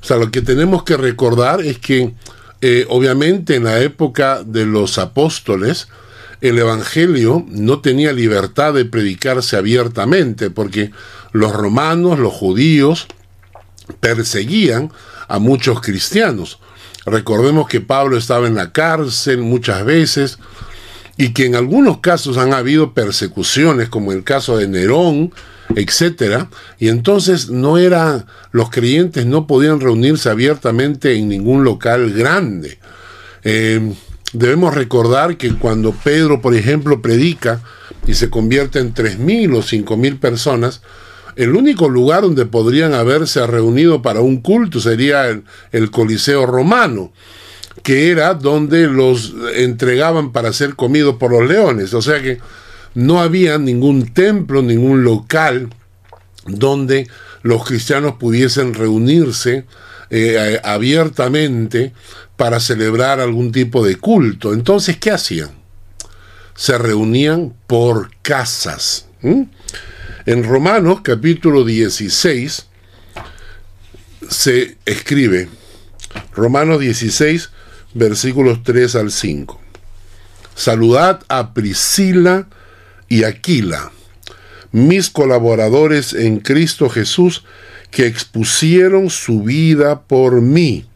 [0.00, 2.12] O sea, lo que tenemos que recordar es que
[2.60, 5.88] eh, obviamente en la época de los apóstoles,
[6.40, 10.90] el Evangelio no tenía libertad de predicarse abiertamente, porque
[11.32, 13.06] los romanos, los judíos,
[14.00, 14.92] perseguían
[15.28, 16.58] a muchos cristianos.
[17.06, 20.38] Recordemos que Pablo estaba en la cárcel muchas veces,
[21.16, 25.32] y que en algunos casos han habido persecuciones, como el caso de Nerón,
[25.74, 26.48] etcétera,
[26.78, 32.78] y entonces no era, los creyentes no podían reunirse abiertamente en ningún local grande.
[33.44, 33.92] Eh,
[34.32, 37.60] debemos recordar que cuando Pedro, por ejemplo, predica
[38.06, 40.82] y se convierte en tres mil o cinco mil personas,
[41.36, 45.28] el único lugar donde podrían haberse reunido para un culto sería
[45.72, 47.12] el Coliseo romano
[47.82, 51.94] que era donde los entregaban para ser comidos por los leones.
[51.94, 52.38] O sea que
[52.94, 55.70] no había ningún templo, ningún local
[56.46, 57.08] donde
[57.42, 59.64] los cristianos pudiesen reunirse
[60.10, 61.92] eh, abiertamente
[62.36, 64.52] para celebrar algún tipo de culto.
[64.52, 65.62] Entonces, ¿qué hacían?
[66.54, 69.06] se reunían por casas.
[69.22, 72.66] En Romanos capítulo 16
[74.28, 75.48] se escribe,
[76.34, 77.50] Romanos 16,
[77.94, 79.60] versículos 3 al 5.
[80.54, 82.46] Saludad a Priscila
[83.08, 83.90] y Aquila,
[84.70, 87.44] mis colaboradores en Cristo Jesús,
[87.90, 90.86] que expusieron su vida por mí,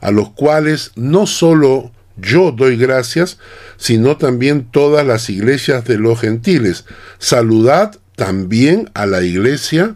[0.00, 3.38] a los cuales no solo yo doy gracias,
[3.76, 6.84] sino también todas las iglesias de los gentiles.
[7.18, 9.94] Saludad también a la iglesia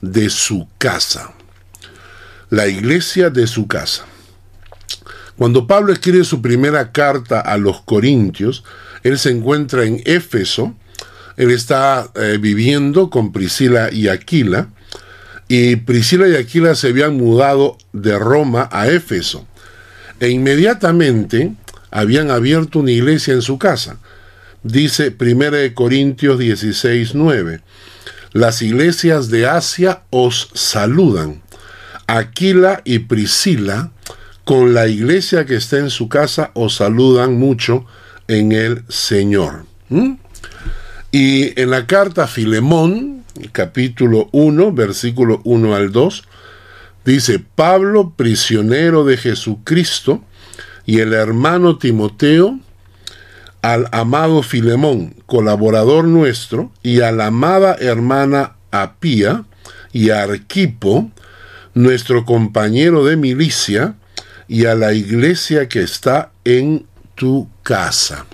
[0.00, 1.34] de su casa.
[2.48, 4.06] La iglesia de su casa.
[5.36, 8.64] Cuando Pablo escribe su primera carta a los Corintios,
[9.02, 10.74] él se encuentra en Éfeso,
[11.36, 14.68] él está eh, viviendo con Priscila y Aquila,
[15.48, 19.46] y Priscila y Aquila se habían mudado de Roma a Éfeso,
[20.20, 21.52] e inmediatamente
[21.90, 23.98] habían abierto una iglesia en su casa.
[24.62, 27.60] Dice 1 Corintios 16, 9,
[28.32, 31.42] las iglesias de Asia os saludan.
[32.06, 33.92] Aquila y Priscila,
[34.46, 37.84] con la iglesia que está en su casa, os saludan mucho
[38.28, 39.66] en el Señor.
[39.88, 40.12] ¿Mm?
[41.10, 46.22] Y en la carta a Filemón, capítulo 1, versículo 1 al 2,
[47.04, 50.22] dice, Pablo, prisionero de Jesucristo,
[50.84, 52.60] y el hermano Timoteo,
[53.62, 59.44] al amado Filemón, colaborador nuestro, y a la amada hermana Apía
[59.92, 61.10] y a Arquipo,
[61.74, 63.96] nuestro compañero de milicia,
[64.48, 68.26] y a la iglesia que está en tu casa.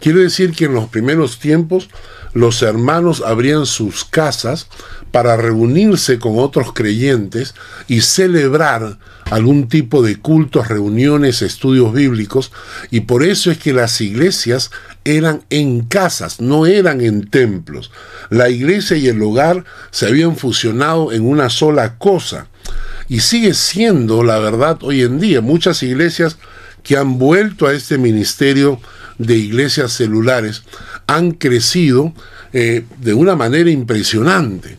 [0.00, 1.88] Quiere decir que en los primeros tiempos
[2.32, 4.68] los hermanos abrían sus casas
[5.10, 7.54] para reunirse con otros creyentes
[7.88, 8.98] y celebrar
[9.30, 12.52] algún tipo de cultos, reuniones, estudios bíblicos,
[12.90, 14.70] y por eso es que las iglesias
[15.04, 17.90] eran en casas, no eran en templos.
[18.28, 22.48] La iglesia y el hogar se habían fusionado en una sola cosa,
[23.08, 25.40] y sigue siendo la verdad hoy en día.
[25.40, 26.38] Muchas iglesias
[26.82, 28.80] que han vuelto a este ministerio
[29.18, 30.62] de iglesias celulares
[31.06, 32.12] han crecido
[32.52, 34.78] eh, de una manera impresionante.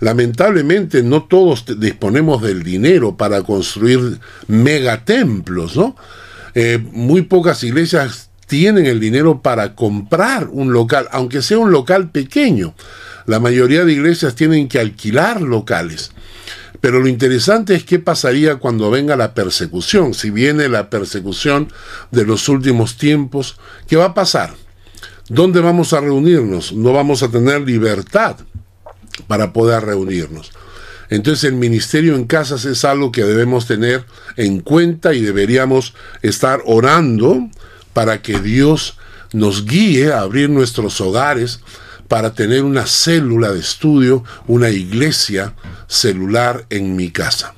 [0.00, 5.96] Lamentablemente no todos disponemos del dinero para construir megatemplos, ¿no?
[6.54, 12.10] Eh, muy pocas iglesias tienen el dinero para comprar un local, aunque sea un local
[12.10, 12.74] pequeño.
[13.26, 16.12] La mayoría de iglesias tienen que alquilar locales.
[16.80, 20.14] Pero lo interesante es qué pasaría cuando venga la persecución.
[20.14, 21.72] Si viene la persecución
[22.10, 23.56] de los últimos tiempos,
[23.88, 24.54] ¿qué va a pasar?
[25.28, 26.72] ¿Dónde vamos a reunirnos?
[26.72, 28.36] No vamos a tener libertad
[29.26, 30.52] para poder reunirnos.
[31.10, 34.04] Entonces el ministerio en casas es algo que debemos tener
[34.36, 37.48] en cuenta y deberíamos estar orando
[37.92, 38.96] para que Dios
[39.32, 41.60] nos guíe a abrir nuestros hogares
[42.08, 45.54] para tener una célula de estudio, una iglesia
[45.86, 47.54] celular en mi casa.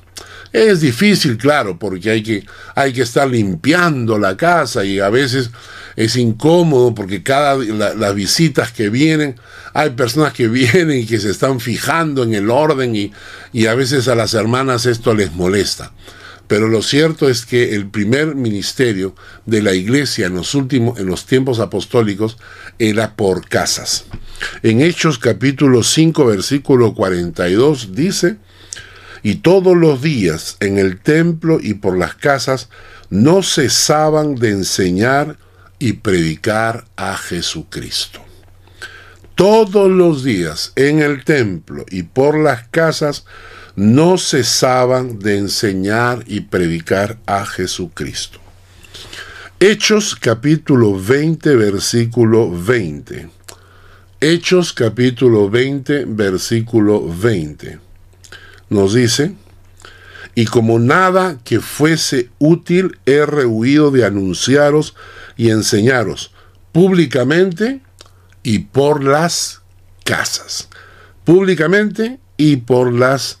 [0.53, 5.49] Es difícil, claro, porque hay que, hay que estar limpiando la casa y a veces
[5.95, 9.39] es incómodo porque cada las visitas que vienen,
[9.73, 13.13] hay personas que vienen y que se están fijando en el orden y,
[13.53, 15.93] y a veces a las hermanas esto les molesta.
[16.51, 21.05] Pero lo cierto es que el primer ministerio de la iglesia en los últimos, en
[21.05, 22.35] los tiempos apostólicos,
[22.77, 24.03] era por casas.
[24.61, 28.35] En Hechos capítulo 5, versículo 42 dice,
[29.23, 32.67] y todos los días en el templo y por las casas
[33.09, 35.37] no cesaban de enseñar
[35.79, 38.19] y predicar a Jesucristo.
[39.35, 43.23] Todos los días en el templo y por las casas
[43.75, 48.39] no cesaban de enseñar y predicar a Jesucristo.
[49.59, 53.29] Hechos capítulo 20 versículo 20.
[54.19, 57.79] Hechos capítulo 20 versículo 20.
[58.69, 59.35] Nos dice,
[60.33, 64.95] y como nada que fuese útil he rehuido de anunciaros
[65.37, 66.31] y enseñaros
[66.71, 67.81] públicamente
[68.43, 69.61] y por las
[70.03, 70.69] casas.
[71.25, 73.40] Públicamente y por las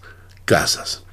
[0.51, 1.03] casas.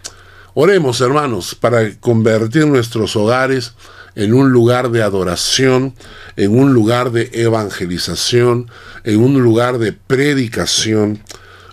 [0.52, 3.74] Oremos, hermanos, para convertir nuestros hogares
[4.16, 5.94] en un lugar de adoración,
[6.34, 8.68] en un lugar de evangelización,
[9.04, 11.22] en un lugar de predicación,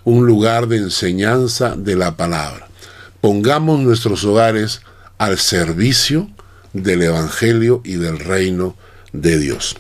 [0.04, 2.68] un lugar de enseñanza de la palabra.
[3.20, 4.82] Pongamos nuestros hogares
[5.18, 6.30] al servicio
[6.74, 8.76] del Evangelio y del reino
[9.12, 9.76] de Dios.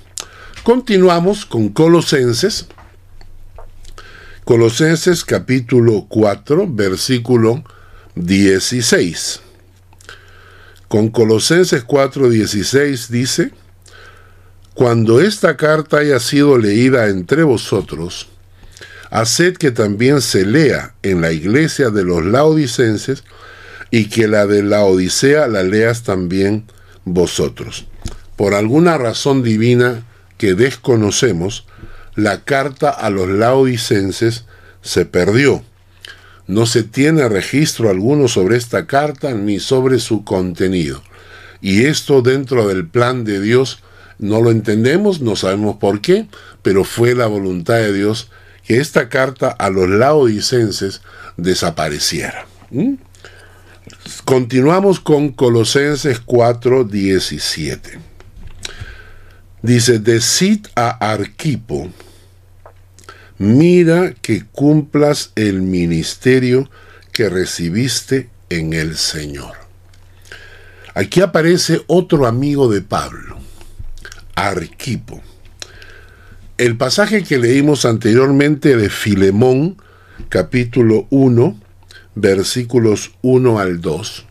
[0.63, 2.65] Continuamos con Colosenses.
[4.43, 7.63] Colosenses capítulo 4, versículo
[8.15, 9.41] 16.
[10.87, 13.51] Con Colosenses 4, 16 dice,
[14.73, 18.29] cuando esta carta haya sido leída entre vosotros,
[19.09, 23.23] haced que también se lea en la iglesia de los laodicenses
[23.91, 26.65] y que la de la Odisea la leas también
[27.03, 27.85] vosotros.
[28.35, 30.05] Por alguna razón divina
[30.37, 31.65] que desconocemos,
[32.15, 34.45] la carta a los laodicenses
[34.81, 35.63] se perdió.
[36.47, 41.01] No se tiene registro alguno sobre esta carta ni sobre su contenido.
[41.61, 43.79] Y esto dentro del plan de Dios
[44.19, 46.27] no lo entendemos, no sabemos por qué,
[46.61, 48.29] pero fue la voluntad de Dios
[48.65, 51.01] que esta carta a los laodicenses
[51.37, 52.47] desapareciera.
[52.71, 52.93] ¿Mm?
[54.23, 57.99] Continuamos con Colosenses 4:17.
[59.61, 61.89] Dice, decid a Arquipo,
[63.37, 66.69] mira que cumplas el ministerio
[67.11, 69.53] que recibiste en el Señor.
[70.93, 73.37] Aquí aparece otro amigo de Pablo,
[74.35, 75.21] Arquipo.
[76.57, 79.75] El pasaje que leímos anteriormente de Filemón,
[80.29, 81.59] capítulo 1,
[82.15, 84.25] versículos 1 al 2.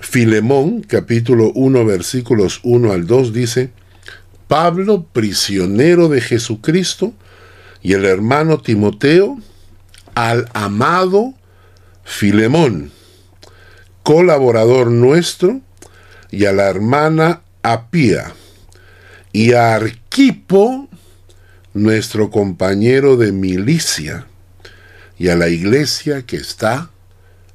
[0.00, 3.70] Filemón, capítulo 1, versículos 1 al 2 dice,
[4.48, 7.14] Pablo, prisionero de Jesucristo,
[7.86, 9.38] y el hermano Timoteo,
[10.16, 11.34] al amado
[12.02, 12.90] Filemón,
[14.02, 15.60] colaborador nuestro,
[16.32, 18.32] y a la hermana Apía,
[19.30, 20.88] y a Arquipo,
[21.74, 24.26] nuestro compañero de milicia,
[25.16, 26.90] y a la iglesia que está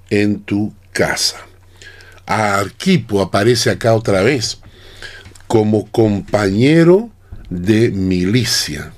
[0.09, 1.39] en tu casa.
[2.25, 4.61] A Arquipo aparece acá otra vez
[5.47, 7.09] como compañero
[7.49, 8.93] de milicia.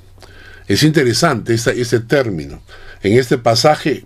[0.68, 2.62] Es interesante ese, término.
[3.02, 4.06] En este pasaje,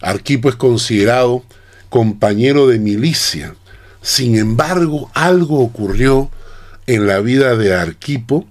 [0.00, 1.44] Arquipo es considerado
[1.88, 3.54] compañero de milicia.
[4.02, 6.30] Sin embargo, algo ocurrió
[6.86, 8.46] en la vida de Arquipo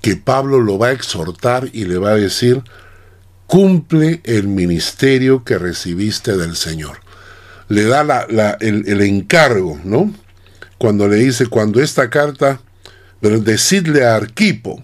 [0.00, 2.62] que Pablo lo va a exhortar y le va a decir,
[3.46, 7.00] cumple el ministerio que recibiste del Señor.
[7.68, 8.26] Le da
[8.60, 10.12] el, el, encargo, ¿no?
[10.78, 12.60] Cuando le dice, cuando esta carta,
[13.20, 14.82] pero decidle a Arquipo,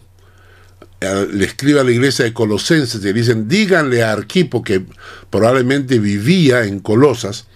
[1.01, 4.83] le escribe a la iglesia de Colosenses y le dicen, díganle a Arquipo, que
[5.31, 7.47] probablemente vivía en Colosas,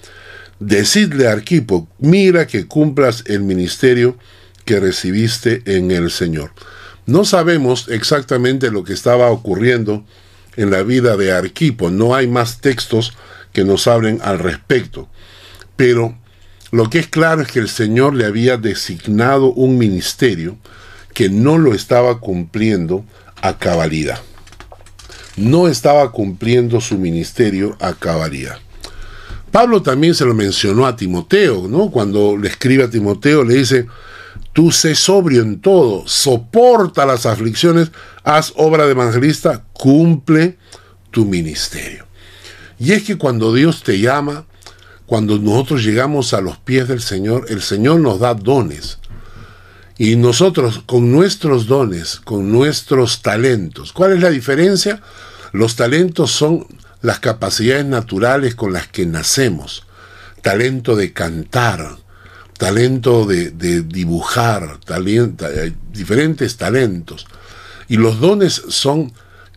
[0.59, 4.17] decidle a Arquipo, mira que cumplas el ministerio
[4.65, 6.53] que recibiste en el Señor.
[7.07, 10.05] No sabemos exactamente lo que estaba ocurriendo
[10.57, 11.91] en la vida de Arquipo.
[11.91, 13.17] No hay más textos
[13.53, 15.09] que nos hablen al respecto.
[15.77, 16.17] Pero
[16.71, 20.59] lo que es claro es que el Señor le había designado un ministerio
[21.15, 23.05] que no lo estaba cumpliendo
[23.43, 24.21] a cabalidad.
[25.37, 28.59] No estaba cumpliendo su ministerio a cabalidad.
[29.51, 31.91] Pablo también se lo mencionó a Timoteo, ¿no?
[31.91, 33.87] Cuando le escribe a Timoteo, le dice,
[34.53, 37.91] tú sé sobrio en todo, soporta las aflicciones,
[38.23, 40.57] haz obra de evangelista, cumple
[41.11, 42.07] tu ministerio.
[42.79, 44.47] Y es que cuando Dios te llama,
[45.07, 48.99] cuando nosotros llegamos a los pies del Señor, el Señor nos da dones.
[50.01, 55.03] Y nosotros con nuestros dones, con nuestros talentos, ¿cuál es la diferencia?
[55.53, 56.67] Los talentos son
[57.03, 59.85] las capacidades naturales con las que nacemos.
[60.41, 61.99] Talento de cantar,
[62.57, 63.51] talento de,
[63.83, 67.27] dibujar, eh, diferentes talentos.
[67.87, 69.13] Y los dones son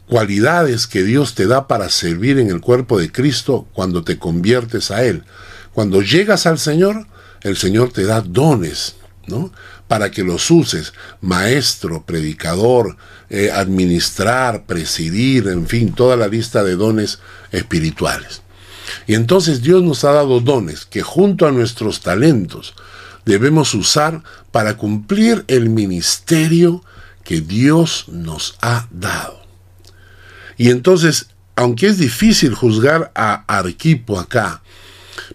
[0.10, 4.92] cualidades que Dios te da para servir en el cuerpo de Cristo cuando te conviertes
[4.92, 5.24] a Él.
[5.72, 7.08] Cuando llegas al Señor,
[7.44, 9.54] el Señor te da dones, ¿no?
[9.94, 10.92] Para que los uses,
[11.22, 12.98] maestro, predicador,
[13.30, 17.20] eh, administrar, presidir, en fin, toda la lista de dones
[17.52, 18.42] espirituales.
[19.06, 22.74] Y entonces Dios nos ha dado dones que junto a nuestros talentos
[23.24, 26.84] debemos usar para cumplir el ministerio
[27.24, 29.44] que Dios nos ha dado.
[30.58, 34.63] Y entonces, aunque es difícil juzgar a Arquipo acá,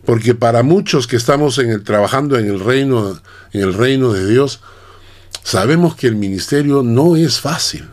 [0.08, 3.20] porque para muchos que estamos trabajando en el reino,
[3.52, 4.62] en el reino de Dios,
[5.42, 7.86] sabemos que el ministerio no es fácil.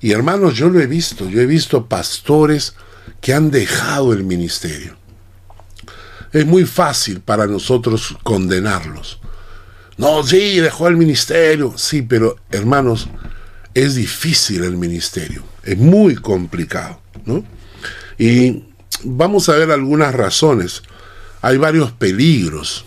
[0.00, 2.76] Y hermanos, yo lo he visto, yo he visto pastores
[3.20, 4.96] que han dejado el ministerio.
[6.32, 9.18] Es muy fácil para nosotros condenarlos.
[9.96, 11.74] No, sí, dejó el ministerio.
[11.76, 13.08] Sí, pero hermanos,
[13.74, 15.42] es difícil el ministerio.
[15.64, 17.00] Es muy complicado.
[17.24, 17.44] ¿no?
[18.18, 18.66] Y
[19.02, 20.84] vamos a ver algunas razones.
[21.44, 22.86] Hay varios peligros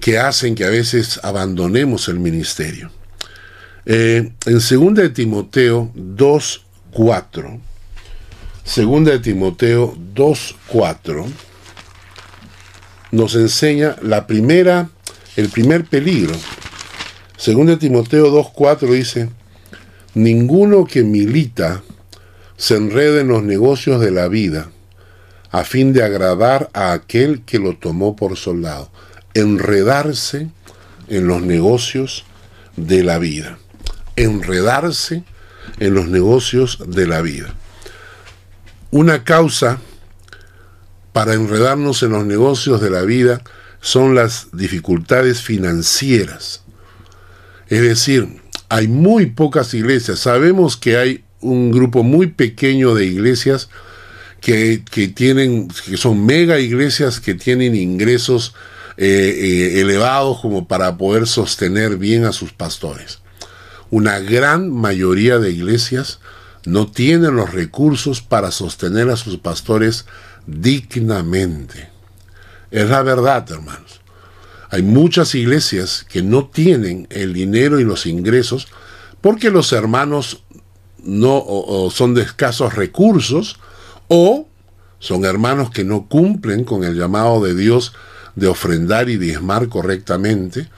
[0.00, 2.90] que hacen que a veces abandonemos el ministerio.
[3.84, 7.60] Eh, en 2 de Timoteo 2.4,
[8.64, 11.26] 2 de Timoteo 2.4,
[13.10, 14.88] nos enseña la primera,
[15.36, 16.32] el primer peligro.
[17.36, 19.28] Según de Timoteo 2.4 dice,
[20.14, 21.82] ninguno que milita
[22.56, 24.70] se enrede en los negocios de la vida
[25.50, 28.90] a fin de agradar a aquel que lo tomó por soldado.
[29.34, 30.48] Enredarse
[31.08, 32.24] en los negocios
[32.76, 33.58] de la vida.
[34.16, 35.24] Enredarse
[35.78, 37.54] en los negocios de la vida.
[38.90, 39.78] Una causa
[41.12, 43.42] para enredarnos en los negocios de la vida
[43.80, 46.62] son las dificultades financieras.
[47.68, 50.20] Es decir, hay muy pocas iglesias.
[50.20, 53.68] Sabemos que hay un grupo muy pequeño de iglesias
[54.40, 54.82] que,
[55.14, 58.54] tienen, que son mega iglesias que tienen ingresos
[58.96, 63.20] eh, eh, elevados como para poder sostener bien a sus pastores.
[63.90, 66.20] Una gran mayoría de iglesias
[66.64, 70.06] no tienen los recursos para sostener a sus pastores
[70.46, 71.90] dignamente.
[72.70, 74.00] Es la verdad, hermanos.
[74.70, 78.68] Hay muchas iglesias que no tienen el dinero y los ingresos
[79.20, 80.44] porque los hermanos
[81.02, 81.44] no
[81.90, 83.58] son de escasos recursos
[84.12, 84.48] o
[84.98, 87.94] son hermanos que no cumplen con el llamado de Dios
[88.34, 90.68] de ofrendar y diezmar correctamente.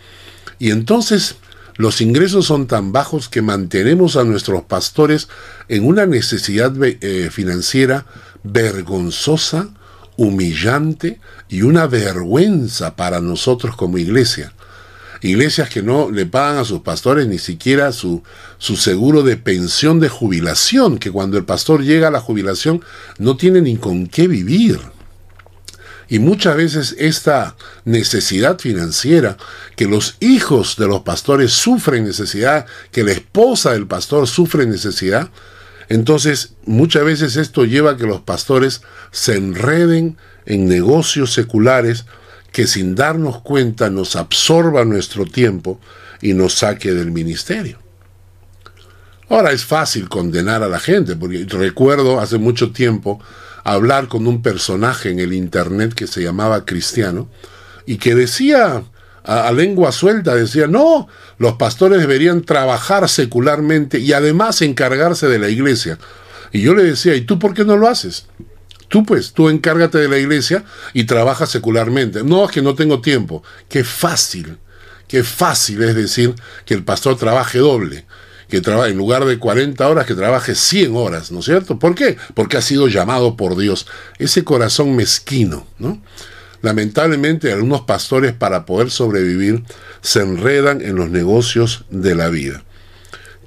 [0.58, 1.36] Y entonces
[1.76, 5.28] los ingresos son tan bajos que mantenemos a nuestros pastores
[5.68, 8.04] en una necesidad eh, financiera
[8.44, 9.70] vergonzosa,
[10.16, 11.18] humillante
[11.48, 14.52] y una vergüenza para nosotros como iglesia.
[15.22, 18.22] Iglesias que no le pagan a sus pastores ni siquiera su,
[18.58, 22.84] su seguro de pensión de jubilación, que cuando el pastor llega a la jubilación
[23.18, 24.80] no tiene ni con qué vivir.
[26.08, 29.36] Y muchas veces esta necesidad financiera,
[29.76, 35.30] que los hijos de los pastores sufren necesidad, que la esposa del pastor sufre necesidad,
[35.88, 40.16] entonces muchas veces esto lleva a que los pastores se enreden
[40.46, 42.06] en negocios seculares
[42.52, 45.80] que sin darnos cuenta nos absorba nuestro tiempo
[46.20, 47.78] y nos saque del ministerio.
[49.28, 53.18] Ahora es fácil condenar a la gente, porque recuerdo hace mucho tiempo
[53.64, 57.28] hablar con un personaje en el internet que se llamaba Cristiano
[57.86, 58.84] y que decía
[59.24, 65.48] a, lengua suelta, decía, no, los pastores deberían trabajar secularmente y además encargarse de la
[65.48, 65.98] iglesia.
[66.52, 68.26] Y yo le decía, ¿y tú por qué no lo haces?
[68.92, 72.22] Tú pues, tú encárgate de la iglesia y trabaja secularmente.
[72.22, 73.42] No, es que no tengo tiempo.
[73.66, 74.58] Qué fácil,
[75.08, 76.34] qué fácil es decir
[76.66, 78.04] que el pastor trabaje doble,
[78.50, 81.78] que trabaje en lugar de 40 horas, que trabaje 100 horas, ¿no es cierto?
[81.78, 82.18] ¿Por qué?
[82.34, 83.86] Porque ha sido llamado por Dios.
[84.18, 86.02] Ese corazón mezquino, ¿no?
[86.60, 89.64] Lamentablemente algunos pastores para poder sobrevivir
[90.02, 92.62] se enredan en los negocios de la vida.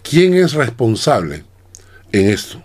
[0.01, 1.45] ¿Quién es responsable
[2.11, 2.64] en esto?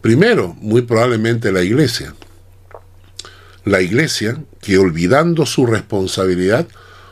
[0.00, 2.14] Primero, muy probablemente la iglesia.
[3.64, 6.66] La iglesia que olvidando su responsabilidad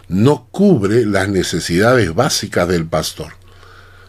[0.09, 3.33] no cubre las necesidades básicas del pastor.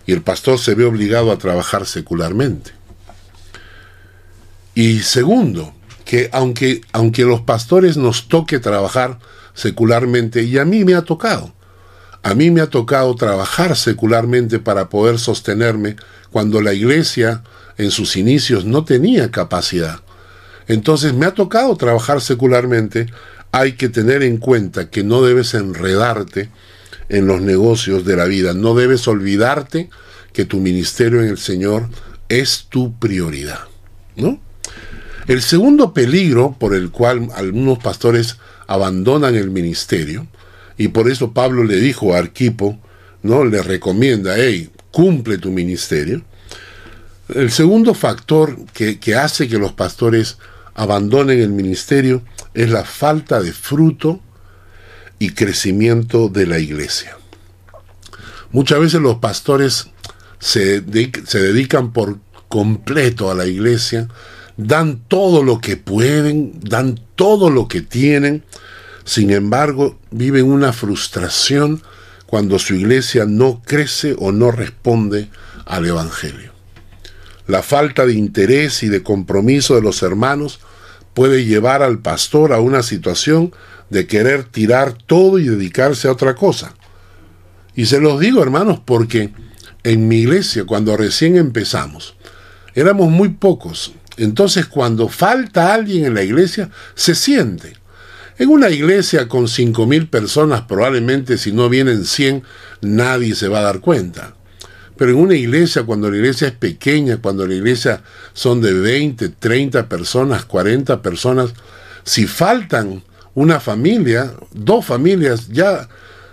[0.06, 2.72] Y el pastor se ve obligado a trabajar secularmente.
[4.76, 5.74] Y segundo,
[6.06, 9.20] que aunque, aunque los pastores nos toque trabajar
[9.54, 11.54] secularmente, y a mí me ha tocado,
[12.24, 15.96] a mí me ha tocado trabajar secularmente para poder sostenerme
[16.32, 17.44] cuando la iglesia
[17.78, 20.02] en sus inicios no tenía capacidad.
[20.68, 23.08] Entonces me ha tocado trabajar secularmente.
[23.52, 26.50] Hay que tener en cuenta que no debes enredarte
[27.10, 28.54] en los negocios de la vida.
[28.54, 29.90] No debes olvidarte
[30.34, 31.88] que tu ministerio en el Señor
[32.30, 33.62] es tu prioridad.
[34.16, 34.40] ¿no?
[35.28, 40.28] El segundo peligro por el cual algunos pastores abandonan el ministerio,
[40.78, 42.80] y por eso Pablo le dijo a Arquipo,
[43.24, 43.44] ¿no?
[43.44, 46.22] Le recomienda, hey, cumple tu ministerio,
[47.30, 50.38] el segundo factor que, hace que los pastores
[50.76, 52.22] abandonen el ministerio
[52.54, 54.22] es la falta de fruto
[55.20, 57.18] y crecimiento de la iglesia.
[58.52, 59.90] Muchas veces los pastores
[60.40, 60.84] se,
[61.26, 64.08] se, dedican por completo a la iglesia,
[64.56, 68.44] dan todo lo que pueden, dan todo lo que tienen,
[69.04, 71.82] sin embargo viven una frustración
[72.26, 75.30] cuando su iglesia no crece o no responde
[75.66, 76.57] al Evangelio.
[77.48, 80.60] La falta de interés y de compromiso de los hermanos
[81.14, 83.54] puede llevar al pastor a una situación
[83.90, 86.74] de querer tirar todo y dedicarse a otra cosa.
[87.76, 89.32] Y se los digo, hermanos, porque
[89.84, 92.16] en mi iglesia, cuando recién empezamos,
[92.76, 93.94] éramos muy pocos.
[94.18, 97.74] Entonces, cuando falta alguien en la iglesia, se siente.
[98.40, 102.44] En una iglesia con cinco mil personas, probablemente si no vienen 100,
[102.82, 104.37] nadie se va a dar cuenta.
[104.98, 108.02] Pero en una iglesia, cuando la iglesia es pequeña, cuando la iglesia
[108.34, 111.54] son de 20, 30 personas, 40 personas,
[112.04, 113.04] si faltan
[113.36, 115.88] una familia, dos familias, ya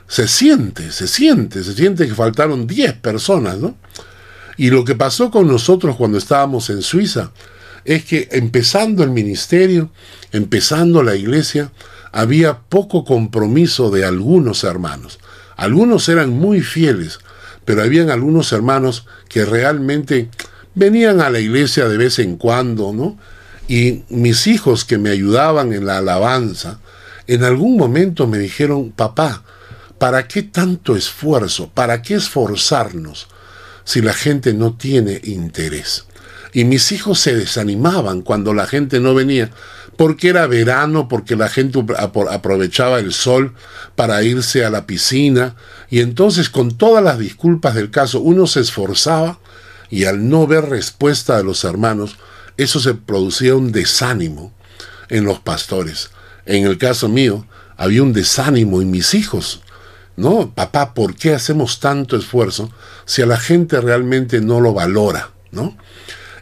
[0.09, 3.77] se siente, se siente, se siente que faltaron 10 personas, ¿no?
[4.57, 7.33] Y lo que pasó con nosotros cuando estábamos en Suiza
[7.85, 9.91] es que empezando el ministerio,
[10.33, 11.73] empezando la iglesia,
[12.12, 15.19] había poco compromiso de algunos hermanos.
[15.57, 17.19] Algunos eran muy fieles,
[17.65, 20.29] pero habían algunos hermanos que realmente
[20.75, 23.19] venían a la iglesia de vez en cuando, ¿no?
[23.69, 26.81] Y mis hijos que me ayudaban en la alabanza,
[27.27, 29.43] en algún momento me dijeron, papá,
[29.99, 31.71] ¿para qué tanto esfuerzo?
[31.73, 33.29] ¿Para qué esforzarnos
[33.85, 36.05] si la gente no tiene interés?
[36.53, 39.51] Y mis hijos se desanimaban cuando la gente no venía,
[39.97, 43.55] porque era verano, porque la gente aprovechaba el sol
[43.95, 45.57] para irse a la piscina,
[45.90, 49.38] y entonces con todas las disculpas del caso uno se esforzaba
[49.90, 52.16] y al no ver respuesta de los hermanos,
[52.57, 54.53] eso se producía un desánimo
[55.09, 56.11] en los pastores.
[56.47, 59.62] En el caso mío, había un desánimo en mis hijos.
[60.16, 60.53] ¿No?
[60.55, 62.70] Papá, ¿por qué hacemos tanto esfuerzo
[63.05, 65.30] si a la gente realmente no lo valora?
[65.51, 65.76] ¿No?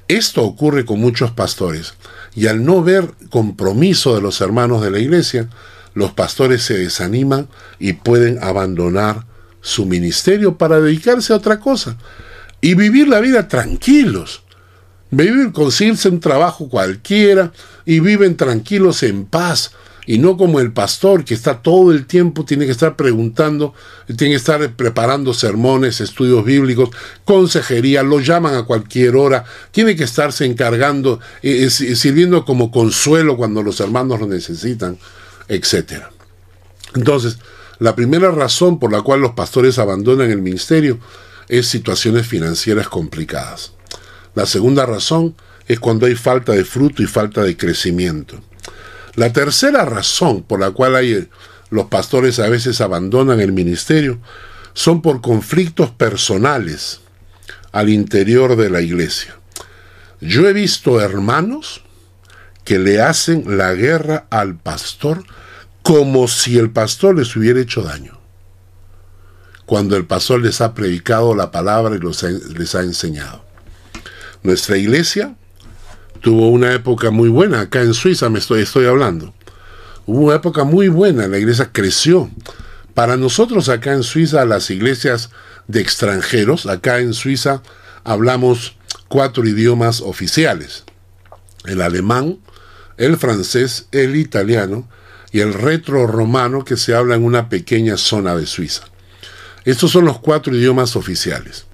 [0.09, 1.95] Esto ocurre con muchos pastores.
[2.35, 5.49] Y al no ver compromiso de los hermanos de la iglesia,
[5.95, 9.27] los pastores se desaniman y pueden abandonar
[9.61, 11.97] su ministerio para dedicarse a otra cosa
[12.61, 14.43] y vivir la vida tranquilos.
[15.11, 17.53] Vivir, conseguirse un trabajo cualquiera
[17.85, 19.73] y viven tranquilos en paz
[20.05, 23.73] y no como el pastor que está todo el tiempo, tiene que estar preguntando,
[24.17, 26.91] tiene que estar preparando sermones, estudios bíblicos,
[27.25, 33.63] consejería, lo llaman a cualquier hora, tiene que estarse encargando, eh, sirviendo como consuelo cuando
[33.63, 34.99] los hermanos lo necesitan,
[35.49, 36.05] etc.
[36.95, 37.39] Entonces,
[37.79, 40.99] la primera razón por la cual los pastores abandonan el ministerio
[41.49, 43.73] es situaciones financieras complicadas.
[44.35, 45.35] La segunda razón
[45.69, 48.41] es cuando hay falta de fruto y falta de crecimiento.
[49.15, 51.29] La tercera razón por la cual hay,
[51.71, 54.19] los pastores a veces abandonan el ministerio
[54.75, 57.01] son por conflictos personales
[57.73, 59.37] al interior de la iglesia.
[60.21, 61.83] Yo he visto hermanos
[62.65, 65.25] que le hacen la guerra al pastor
[65.83, 68.19] como si el pastor les hubiera hecho daño.
[69.67, 73.45] Cuando el pastor les ha predicado la palabra y les ha enseñado.
[74.43, 75.37] Nuestra iglesia
[76.23, 79.35] tuvo una época muy buena, acá en Suiza me estoy, estoy hablando.
[80.07, 82.31] Hubo una época muy buena, la iglesia creció.
[82.95, 85.31] Para nosotros acá en Suiza, las iglesias
[85.67, 87.63] de extranjeros, acá en Suiza
[88.05, 88.77] hablamos
[89.09, 90.85] cuatro idiomas oficiales.
[91.65, 92.39] El alemán,
[92.97, 94.89] el francés, el italiano
[95.33, 98.85] y el retro romano que se habla en una pequeña zona de Suiza.
[99.65, 101.67] Estos son los cuatro idiomas oficiales.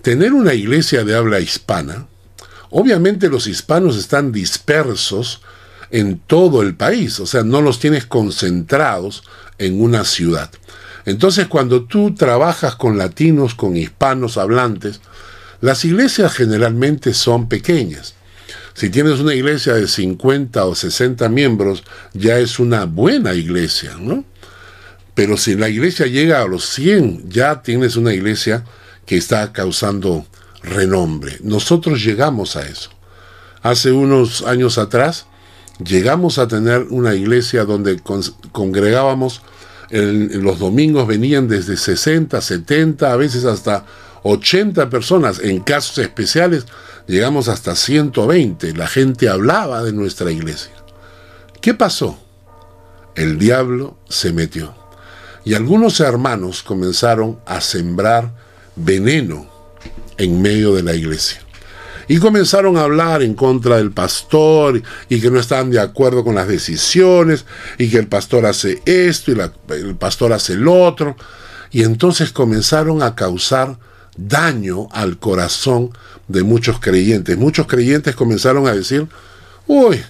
[0.00, 2.06] Tener una iglesia de habla hispana
[2.72, 5.42] Obviamente los hispanos están dispersos
[5.90, 9.24] en todo el país, o sea, no los tienes concentrados
[9.58, 10.50] en una ciudad.
[11.04, 15.02] Entonces, cuando tú trabajas con latinos, con hispanos hablantes,
[15.60, 18.14] las iglesias generalmente son pequeñas.
[18.72, 24.24] Si tienes una iglesia de 50 o 60 miembros, ya es una buena iglesia, ¿no?
[25.14, 28.64] Pero si la iglesia llega a los 100, ya tienes una iglesia
[29.04, 30.24] que está causando
[30.62, 31.38] renombre.
[31.42, 32.90] Nosotros llegamos a eso.
[33.62, 35.26] Hace unos años atrás
[35.84, 38.00] llegamos a tener una iglesia donde
[38.52, 39.42] congregábamos,
[39.90, 43.84] en, los domingos venían desde 60, 70, a veces hasta
[44.22, 45.38] 80 personas.
[45.40, 46.66] En casos especiales
[47.06, 48.74] llegamos hasta 120.
[48.74, 50.72] La gente hablaba de nuestra iglesia.
[51.60, 52.18] ¿Qué pasó?
[53.14, 54.74] El diablo se metió.
[55.44, 58.32] Y algunos hermanos comenzaron a sembrar
[58.76, 59.51] veneno
[60.22, 61.40] en medio de la iglesia.
[62.08, 66.34] Y comenzaron a hablar en contra del pastor y que no estaban de acuerdo con
[66.34, 67.44] las decisiones
[67.78, 69.38] y que el pastor hace esto y
[69.74, 71.16] el pastor hace el otro.
[71.70, 73.78] Y entonces comenzaron a causar
[74.16, 75.90] daño al corazón
[76.28, 77.38] de muchos creyentes.
[77.38, 79.06] Muchos creyentes comenzaron a decir,
[79.66, 80.02] uy,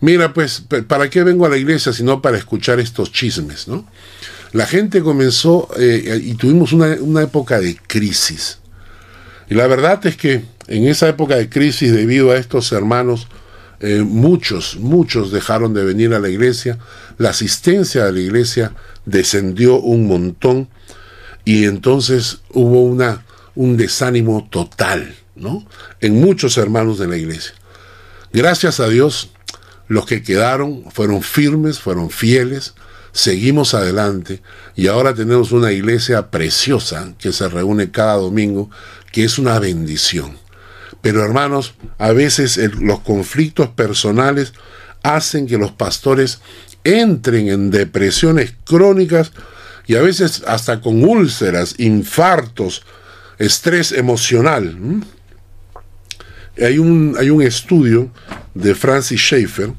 [0.00, 3.68] mira pues, ¿para qué vengo a la iglesia si no para escuchar estos chismes?
[3.68, 3.86] ¿no?
[4.52, 8.57] La gente comenzó eh, y tuvimos una, una época de crisis.
[9.48, 13.28] Y la verdad es que en esa época de crisis, debido a estos hermanos,
[13.80, 16.78] eh, muchos, muchos dejaron de venir a la iglesia,
[17.16, 18.74] la asistencia a la iglesia
[19.06, 20.68] descendió un montón
[21.44, 23.24] y entonces hubo una,
[23.54, 25.66] un desánimo total, ¿no?
[26.00, 27.54] En muchos hermanos de la iglesia.
[28.32, 29.30] Gracias a Dios,
[29.86, 32.74] los que quedaron fueron firmes, fueron fieles,
[33.12, 34.42] seguimos adelante
[34.76, 38.70] y ahora tenemos una iglesia preciosa que se reúne cada domingo
[39.12, 40.36] que es una bendición.
[41.00, 44.52] Pero hermanos, a veces los conflictos personales
[45.02, 46.40] hacen que los pastores
[46.84, 49.32] entren en depresiones crónicas
[49.86, 52.82] y a veces hasta con úlceras, infartos,
[53.38, 54.76] estrés emocional.
[56.60, 58.10] Hay un, hay un estudio
[58.54, 59.72] de Francis Schaeffer,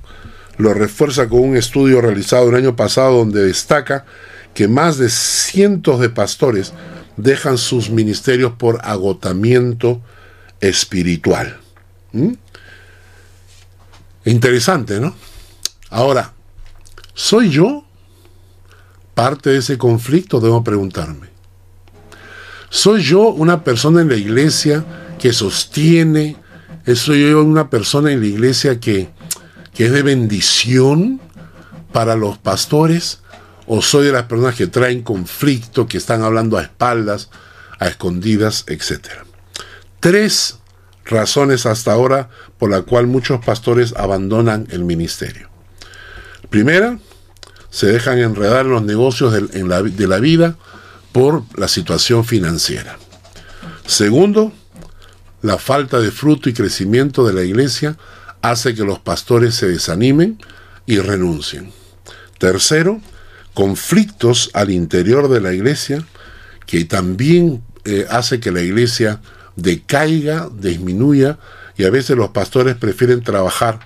[0.58, 4.06] lo refuerza con un estudio realizado el año pasado donde destaca
[4.54, 6.74] que más de cientos de pastores
[7.22, 10.02] dejan sus ministerios por agotamiento
[10.62, 11.60] espiritual.
[14.26, 15.16] Interesante, ¿no?
[15.90, 16.34] Ahora,
[17.14, 17.84] ¿soy yo
[19.14, 20.40] parte de ese conflicto?
[20.40, 21.28] Debo preguntarme.
[22.70, 24.86] ¿Soy yo una persona en la iglesia
[25.20, 26.38] que sostiene?
[26.96, 29.10] ¿Soy yo una persona en la iglesia que,
[29.74, 31.20] que es de bendición
[31.92, 33.22] para los pastores?
[33.72, 37.30] ¿O soy de las personas que traen conflicto, que están hablando a espaldas,
[37.78, 39.26] a escondidas, etcétera?
[40.00, 40.58] Tres
[41.06, 45.50] razones hasta ahora por la cual muchos pastores abandonan el ministerio.
[46.50, 46.98] Primera,
[47.70, 50.58] se dejan enredar en los negocios de, la, de la vida
[51.12, 52.98] por la situación financiera.
[53.86, 54.52] Segundo,
[55.44, 57.98] la falta de fruto y crecimiento de la iglesia
[58.42, 60.40] hace que los pastores se desanimen
[60.88, 61.72] y renuncien.
[62.40, 63.00] Tercero,
[63.60, 66.06] conflictos al interior de la iglesia
[66.66, 69.20] que también eh, hace que la iglesia
[69.58, 71.40] decaiga, disminuya
[71.76, 73.82] y a veces los pastores prefieren trabajar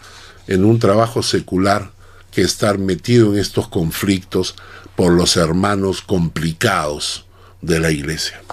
[0.46, 1.90] en un trabajo secular
[2.30, 4.54] que estar metido en estos conflictos
[4.96, 7.26] por los hermanos complicados
[7.64, 8.44] de la iglesia.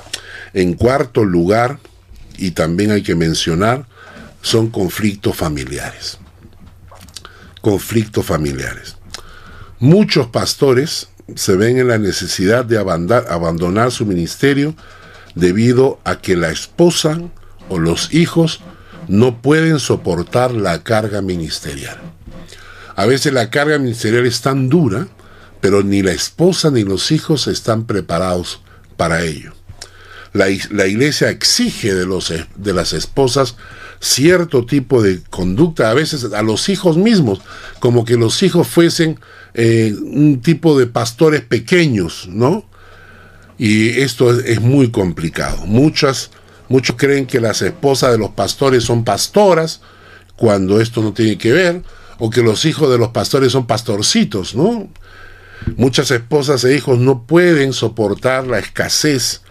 [0.54, 1.80] En cuarto lugar,
[2.38, 3.84] y también hay que mencionar,
[4.40, 6.16] son conflictos familiares.
[7.60, 8.96] Conflictos familiares.
[9.80, 14.74] Muchos pastores se ven en la necesidad de abandonar su ministerio
[15.34, 17.20] debido a que la esposa
[17.68, 18.60] o los hijos
[19.08, 21.98] no pueden soportar la carga ministerial.
[22.96, 25.08] A veces la carga ministerial es tan dura,
[25.60, 28.60] pero ni la esposa ni los hijos están preparados
[28.96, 29.52] para ello.
[30.32, 33.56] La, iglesia exige de, los, de las esposas
[34.00, 37.40] cierto tipo de conducta, a veces a los hijos mismos,
[37.78, 39.20] como que los hijos fuesen
[39.52, 42.64] eh, un tipo de pastores pequeños, ¿no?
[43.58, 45.66] Y esto es, muy complicado.
[45.66, 46.30] Muchas,
[46.70, 49.82] muchos creen que las esposas de los pastores son pastoras,
[50.34, 51.82] cuando esto no tiene que ver,
[52.18, 54.88] o que los hijos de los pastores son pastorcitos, ¿no?
[55.76, 59.42] Muchas esposas e hijos no pueden soportar la escasez,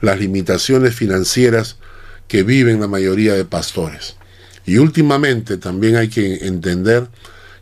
[0.00, 1.77] las limitaciones financieras
[2.28, 4.16] que viven la mayoría de pastores.
[4.64, 7.08] Y últimamente también hay que entender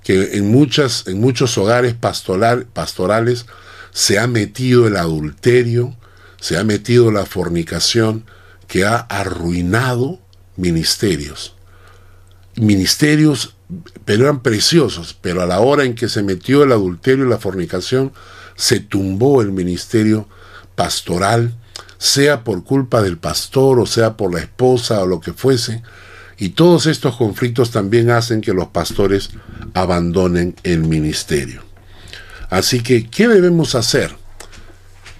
[0.03, 3.47] que en, muchas, en muchos hogares pastorales
[3.93, 5.97] se ha metido el adulterio,
[6.41, 8.25] se ha metido la fornicación,
[8.67, 10.21] que ha arruinado
[10.57, 11.55] ministerios.
[12.57, 13.55] Ministerios,
[14.05, 17.39] pero eran preciosos, pero a la hora en que se metió el adulterio y la
[17.39, 18.12] fornicación,
[18.57, 20.29] se tumbó el ministerio
[20.75, 21.55] pastoral,
[21.99, 25.83] sea por culpa del pastor o sea por la esposa o lo que fuese.
[26.39, 29.31] Y todos estos conflictos también hacen que los pastores
[29.73, 31.63] abandonen el ministerio.
[32.51, 34.15] Así que, ¿qué debemos hacer?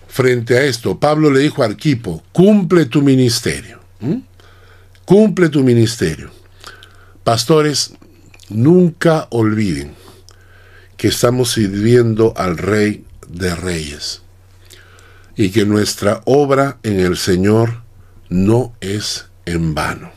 [0.09, 3.81] Frente a esto, Pablo le dijo a Arquipo, cumple tu ministerio.
[5.05, 6.31] Cumple tu ministerio.
[7.25, 7.95] Pastores,
[8.49, 9.95] nunca olviden
[10.97, 14.23] que estamos sirviendo al Rey de Reyes
[15.37, 17.83] y que nuestra obra en el Señor
[18.29, 20.11] no es en vano.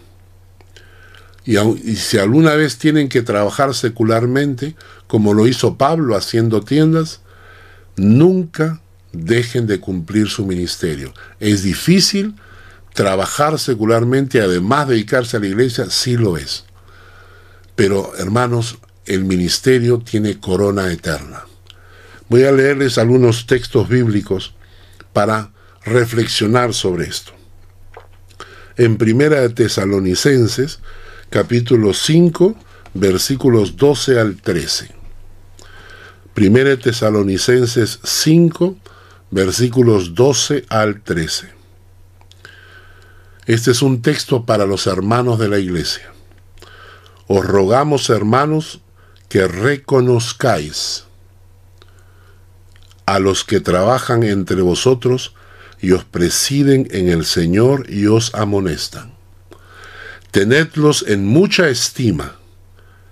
[1.45, 1.55] Y,
[1.95, 4.75] si alguna vez tienen que trabajar secularmente,
[5.07, 7.21] como lo hizo Pablo haciendo tiendas,
[7.97, 11.13] nunca dejen de cumplir su ministerio.
[11.39, 12.35] Es difícil
[12.93, 16.65] trabajar secularmente, además de dedicarse a la iglesia, sí lo es.
[17.75, 21.45] Pero hermanos, el ministerio tiene corona eterna.
[22.29, 24.53] Voy a leerles algunos textos bíblicos
[25.13, 25.51] para
[25.83, 27.31] reflexionar sobre esto.
[28.77, 30.79] En Primera de Tesalonicenses,
[31.29, 32.55] capítulo 5,
[32.93, 34.91] versículos 12 al 13.
[36.33, 38.77] Primera Tesalonicenses 5,
[39.31, 41.49] versículos 12 al 13.
[43.45, 46.13] Este es un texto para los hermanos de la iglesia.
[47.27, 48.79] Os rogamos, hermanos,
[49.27, 51.05] que reconozcáis
[53.15, 55.33] a los que trabajan entre vosotros
[55.81, 59.19] y os presiden en el Señor y os amonestan
[60.31, 62.35] tenedlos en mucha estima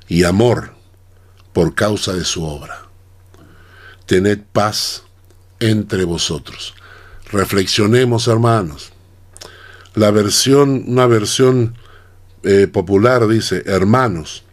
[0.08, 0.74] y amor
[1.54, 2.88] por causa de su obra.
[4.06, 5.04] Tened paz
[5.60, 6.76] entre vosotros.
[7.32, 8.94] Reflexionemos, hermanos.
[9.96, 11.76] La versión, una versión
[12.44, 14.44] eh, popular dice, hermanos,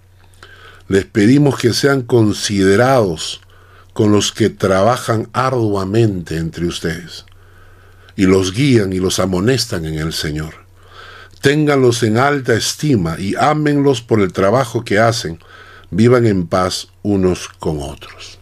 [0.89, 3.41] les pedimos que sean considerados
[3.95, 7.25] con los que trabajan arduamente entre ustedes
[8.17, 10.55] y los guían y los amonestan en el Señor.
[11.41, 15.39] Ténganlos en alta estima y ámenlos por el trabajo que hacen.
[15.91, 18.39] Vivan en paz unos con otros.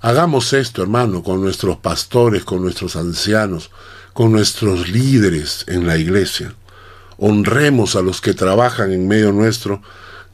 [0.00, 3.70] Hagamos esto, hermano, con nuestros pastores, con nuestros ancianos,
[4.12, 6.54] con nuestros líderes en la iglesia.
[7.16, 9.80] Honremos a los que trabajan en medio nuestro,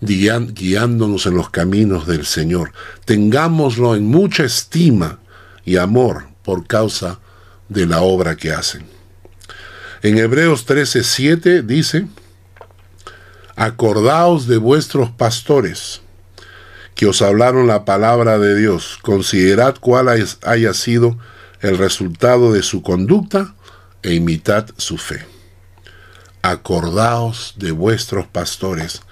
[0.01, 2.73] guiándonos en los caminos del Señor.
[3.05, 5.19] Tengámoslo en mucha estima
[5.65, 7.21] y amor por causa
[7.69, 8.87] de la obra que hacen.
[10.03, 12.07] En Hebreos 13:7 dice,
[13.57, 16.01] Acordaos de vuestros pastores
[16.95, 21.19] que os hablaron la palabra de Dios, considerad cuál haya sido
[21.61, 23.55] el resultado de su conducta
[24.03, 25.25] e imitad su fe.
[26.43, 29.03] Acordaos de vuestros pastores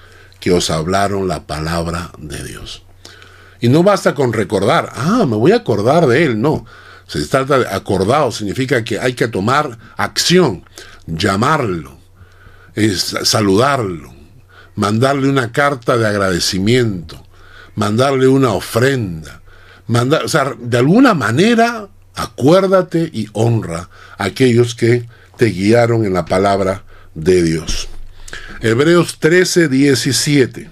[0.50, 2.82] os hablaron la palabra de Dios.
[3.60, 6.64] Y no basta con recordar, ah, me voy a acordar de él, no.
[7.06, 10.64] Se trata de acordado, significa que hay que tomar acción,
[11.06, 11.98] llamarlo,
[13.24, 14.14] saludarlo,
[14.74, 17.26] mandarle una carta de agradecimiento,
[17.74, 19.40] mandarle una ofrenda,
[19.88, 23.88] o sea, de alguna manera acuérdate y honra
[24.18, 26.84] a aquellos que te guiaron en la palabra
[27.14, 27.88] de Dios.
[28.60, 30.68] Hebreos 13, 17.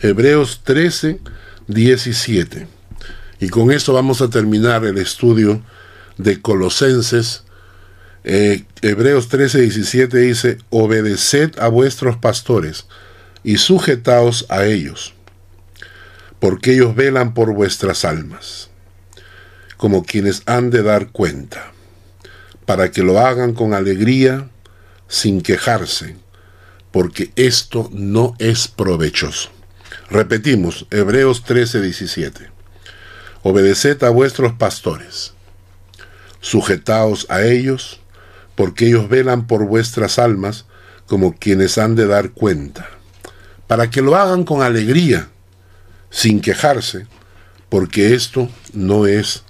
[0.00, 1.18] Hebreos 13,
[1.66, 2.68] 17.
[3.40, 5.60] Y con esto vamos a terminar el estudio
[6.18, 7.42] de Colosenses.
[8.22, 12.86] Eh, Hebreos 13, 17 dice, obedeced a vuestros pastores
[13.42, 15.14] y sujetaos a ellos,
[16.38, 18.70] porque ellos velan por vuestras almas,
[19.76, 21.72] como quienes han de dar cuenta,
[22.66, 24.48] para que lo hagan con alegría,
[25.08, 26.16] sin quejarse,
[26.96, 29.50] porque esto no es provechoso.
[30.08, 32.50] Repetimos, Hebreos 13, 17.
[33.42, 35.34] Obedeced a vuestros pastores,
[36.40, 38.00] sujetaos a ellos,
[38.54, 40.64] porque ellos velan por vuestras almas
[41.04, 42.88] como quienes han de dar cuenta,
[43.66, 45.28] para que lo hagan con alegría,
[46.08, 47.06] sin quejarse,
[47.68, 49.42] porque esto no es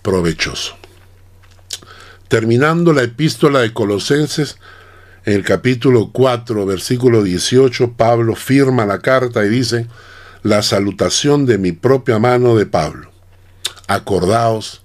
[0.00, 0.74] provechoso.
[2.28, 4.56] Terminando la epístola de Colosenses,
[5.24, 9.86] en el capítulo 4, versículo 18, Pablo firma la carta y dice,
[10.42, 13.14] la salutación de mi propia mano de Pablo
[13.86, 14.82] acordaos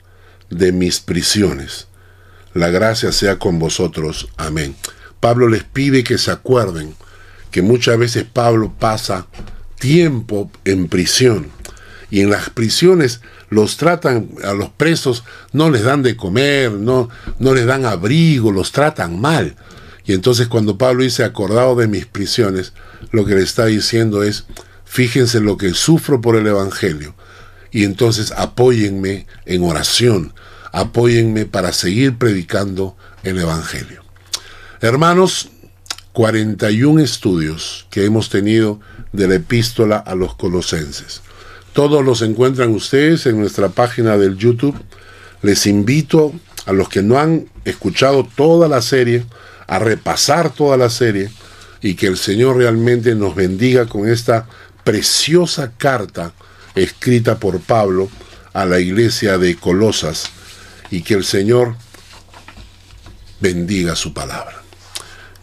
[0.50, 1.88] de mis prisiones.
[2.54, 4.30] La gracia sea con vosotros.
[4.38, 4.76] Amén.
[5.20, 6.96] Pablo les pide que se acuerden
[7.52, 9.28] que muchas veces Pablo pasa
[9.80, 11.48] tiempo en prisión
[12.12, 15.24] y en las prisiones los tratan a los presos
[15.54, 17.10] no les dan de comer, no
[17.40, 19.56] no les dan abrigo, los tratan mal.
[20.10, 22.74] Y entonces cuando Pablo dice acordado de mis prisiones,
[23.12, 24.46] lo que le está diciendo es
[24.84, 27.14] fíjense lo que sufro por el evangelio
[27.70, 30.34] y entonces apóyenme en oración,
[30.72, 34.04] apóyenme para seguir predicando el Evangelio.
[34.82, 35.52] Hermanos,
[36.14, 38.80] 41 estudios que hemos tenido
[39.14, 41.22] de la epístola a los colosenses.
[41.74, 44.76] Todos los encuentran ustedes en nuestra página del YouTube.
[45.44, 46.34] Les invito
[46.66, 49.24] a los que no han escuchado toda la serie
[49.70, 51.30] a repasar toda la serie
[51.82, 54.48] y que el Señor realmente nos bendiga con esta
[54.84, 56.34] preciosa carta
[56.74, 58.10] escrita por Pablo
[58.54, 60.32] a la iglesia de Colosas
[60.90, 61.76] y que el Señor
[63.40, 64.64] bendiga su palabra.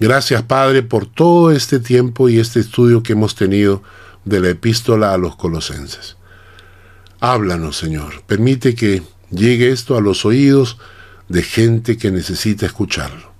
[0.00, 3.84] Gracias Padre por todo este tiempo y este estudio que hemos tenido
[4.24, 6.16] de la epístola a los colosenses.
[7.20, 10.78] Háblanos Señor, permite que llegue esto a los oídos
[11.28, 13.35] de gente que necesita escucharlo.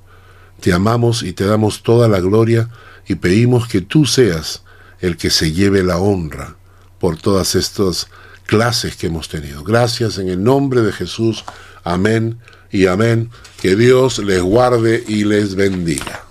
[0.66, 2.70] Te amamos y te damos toda la gloria
[3.06, 4.64] y pedimos que tú seas
[4.98, 6.56] el que se lleve la honra
[6.98, 8.08] por todas estas
[8.46, 9.62] clases que hemos tenido.
[9.62, 11.44] Gracias en el nombre de Jesús.
[11.84, 12.40] Amén
[12.72, 13.30] y amén.
[13.60, 16.25] Que Dios les guarde y les bendiga.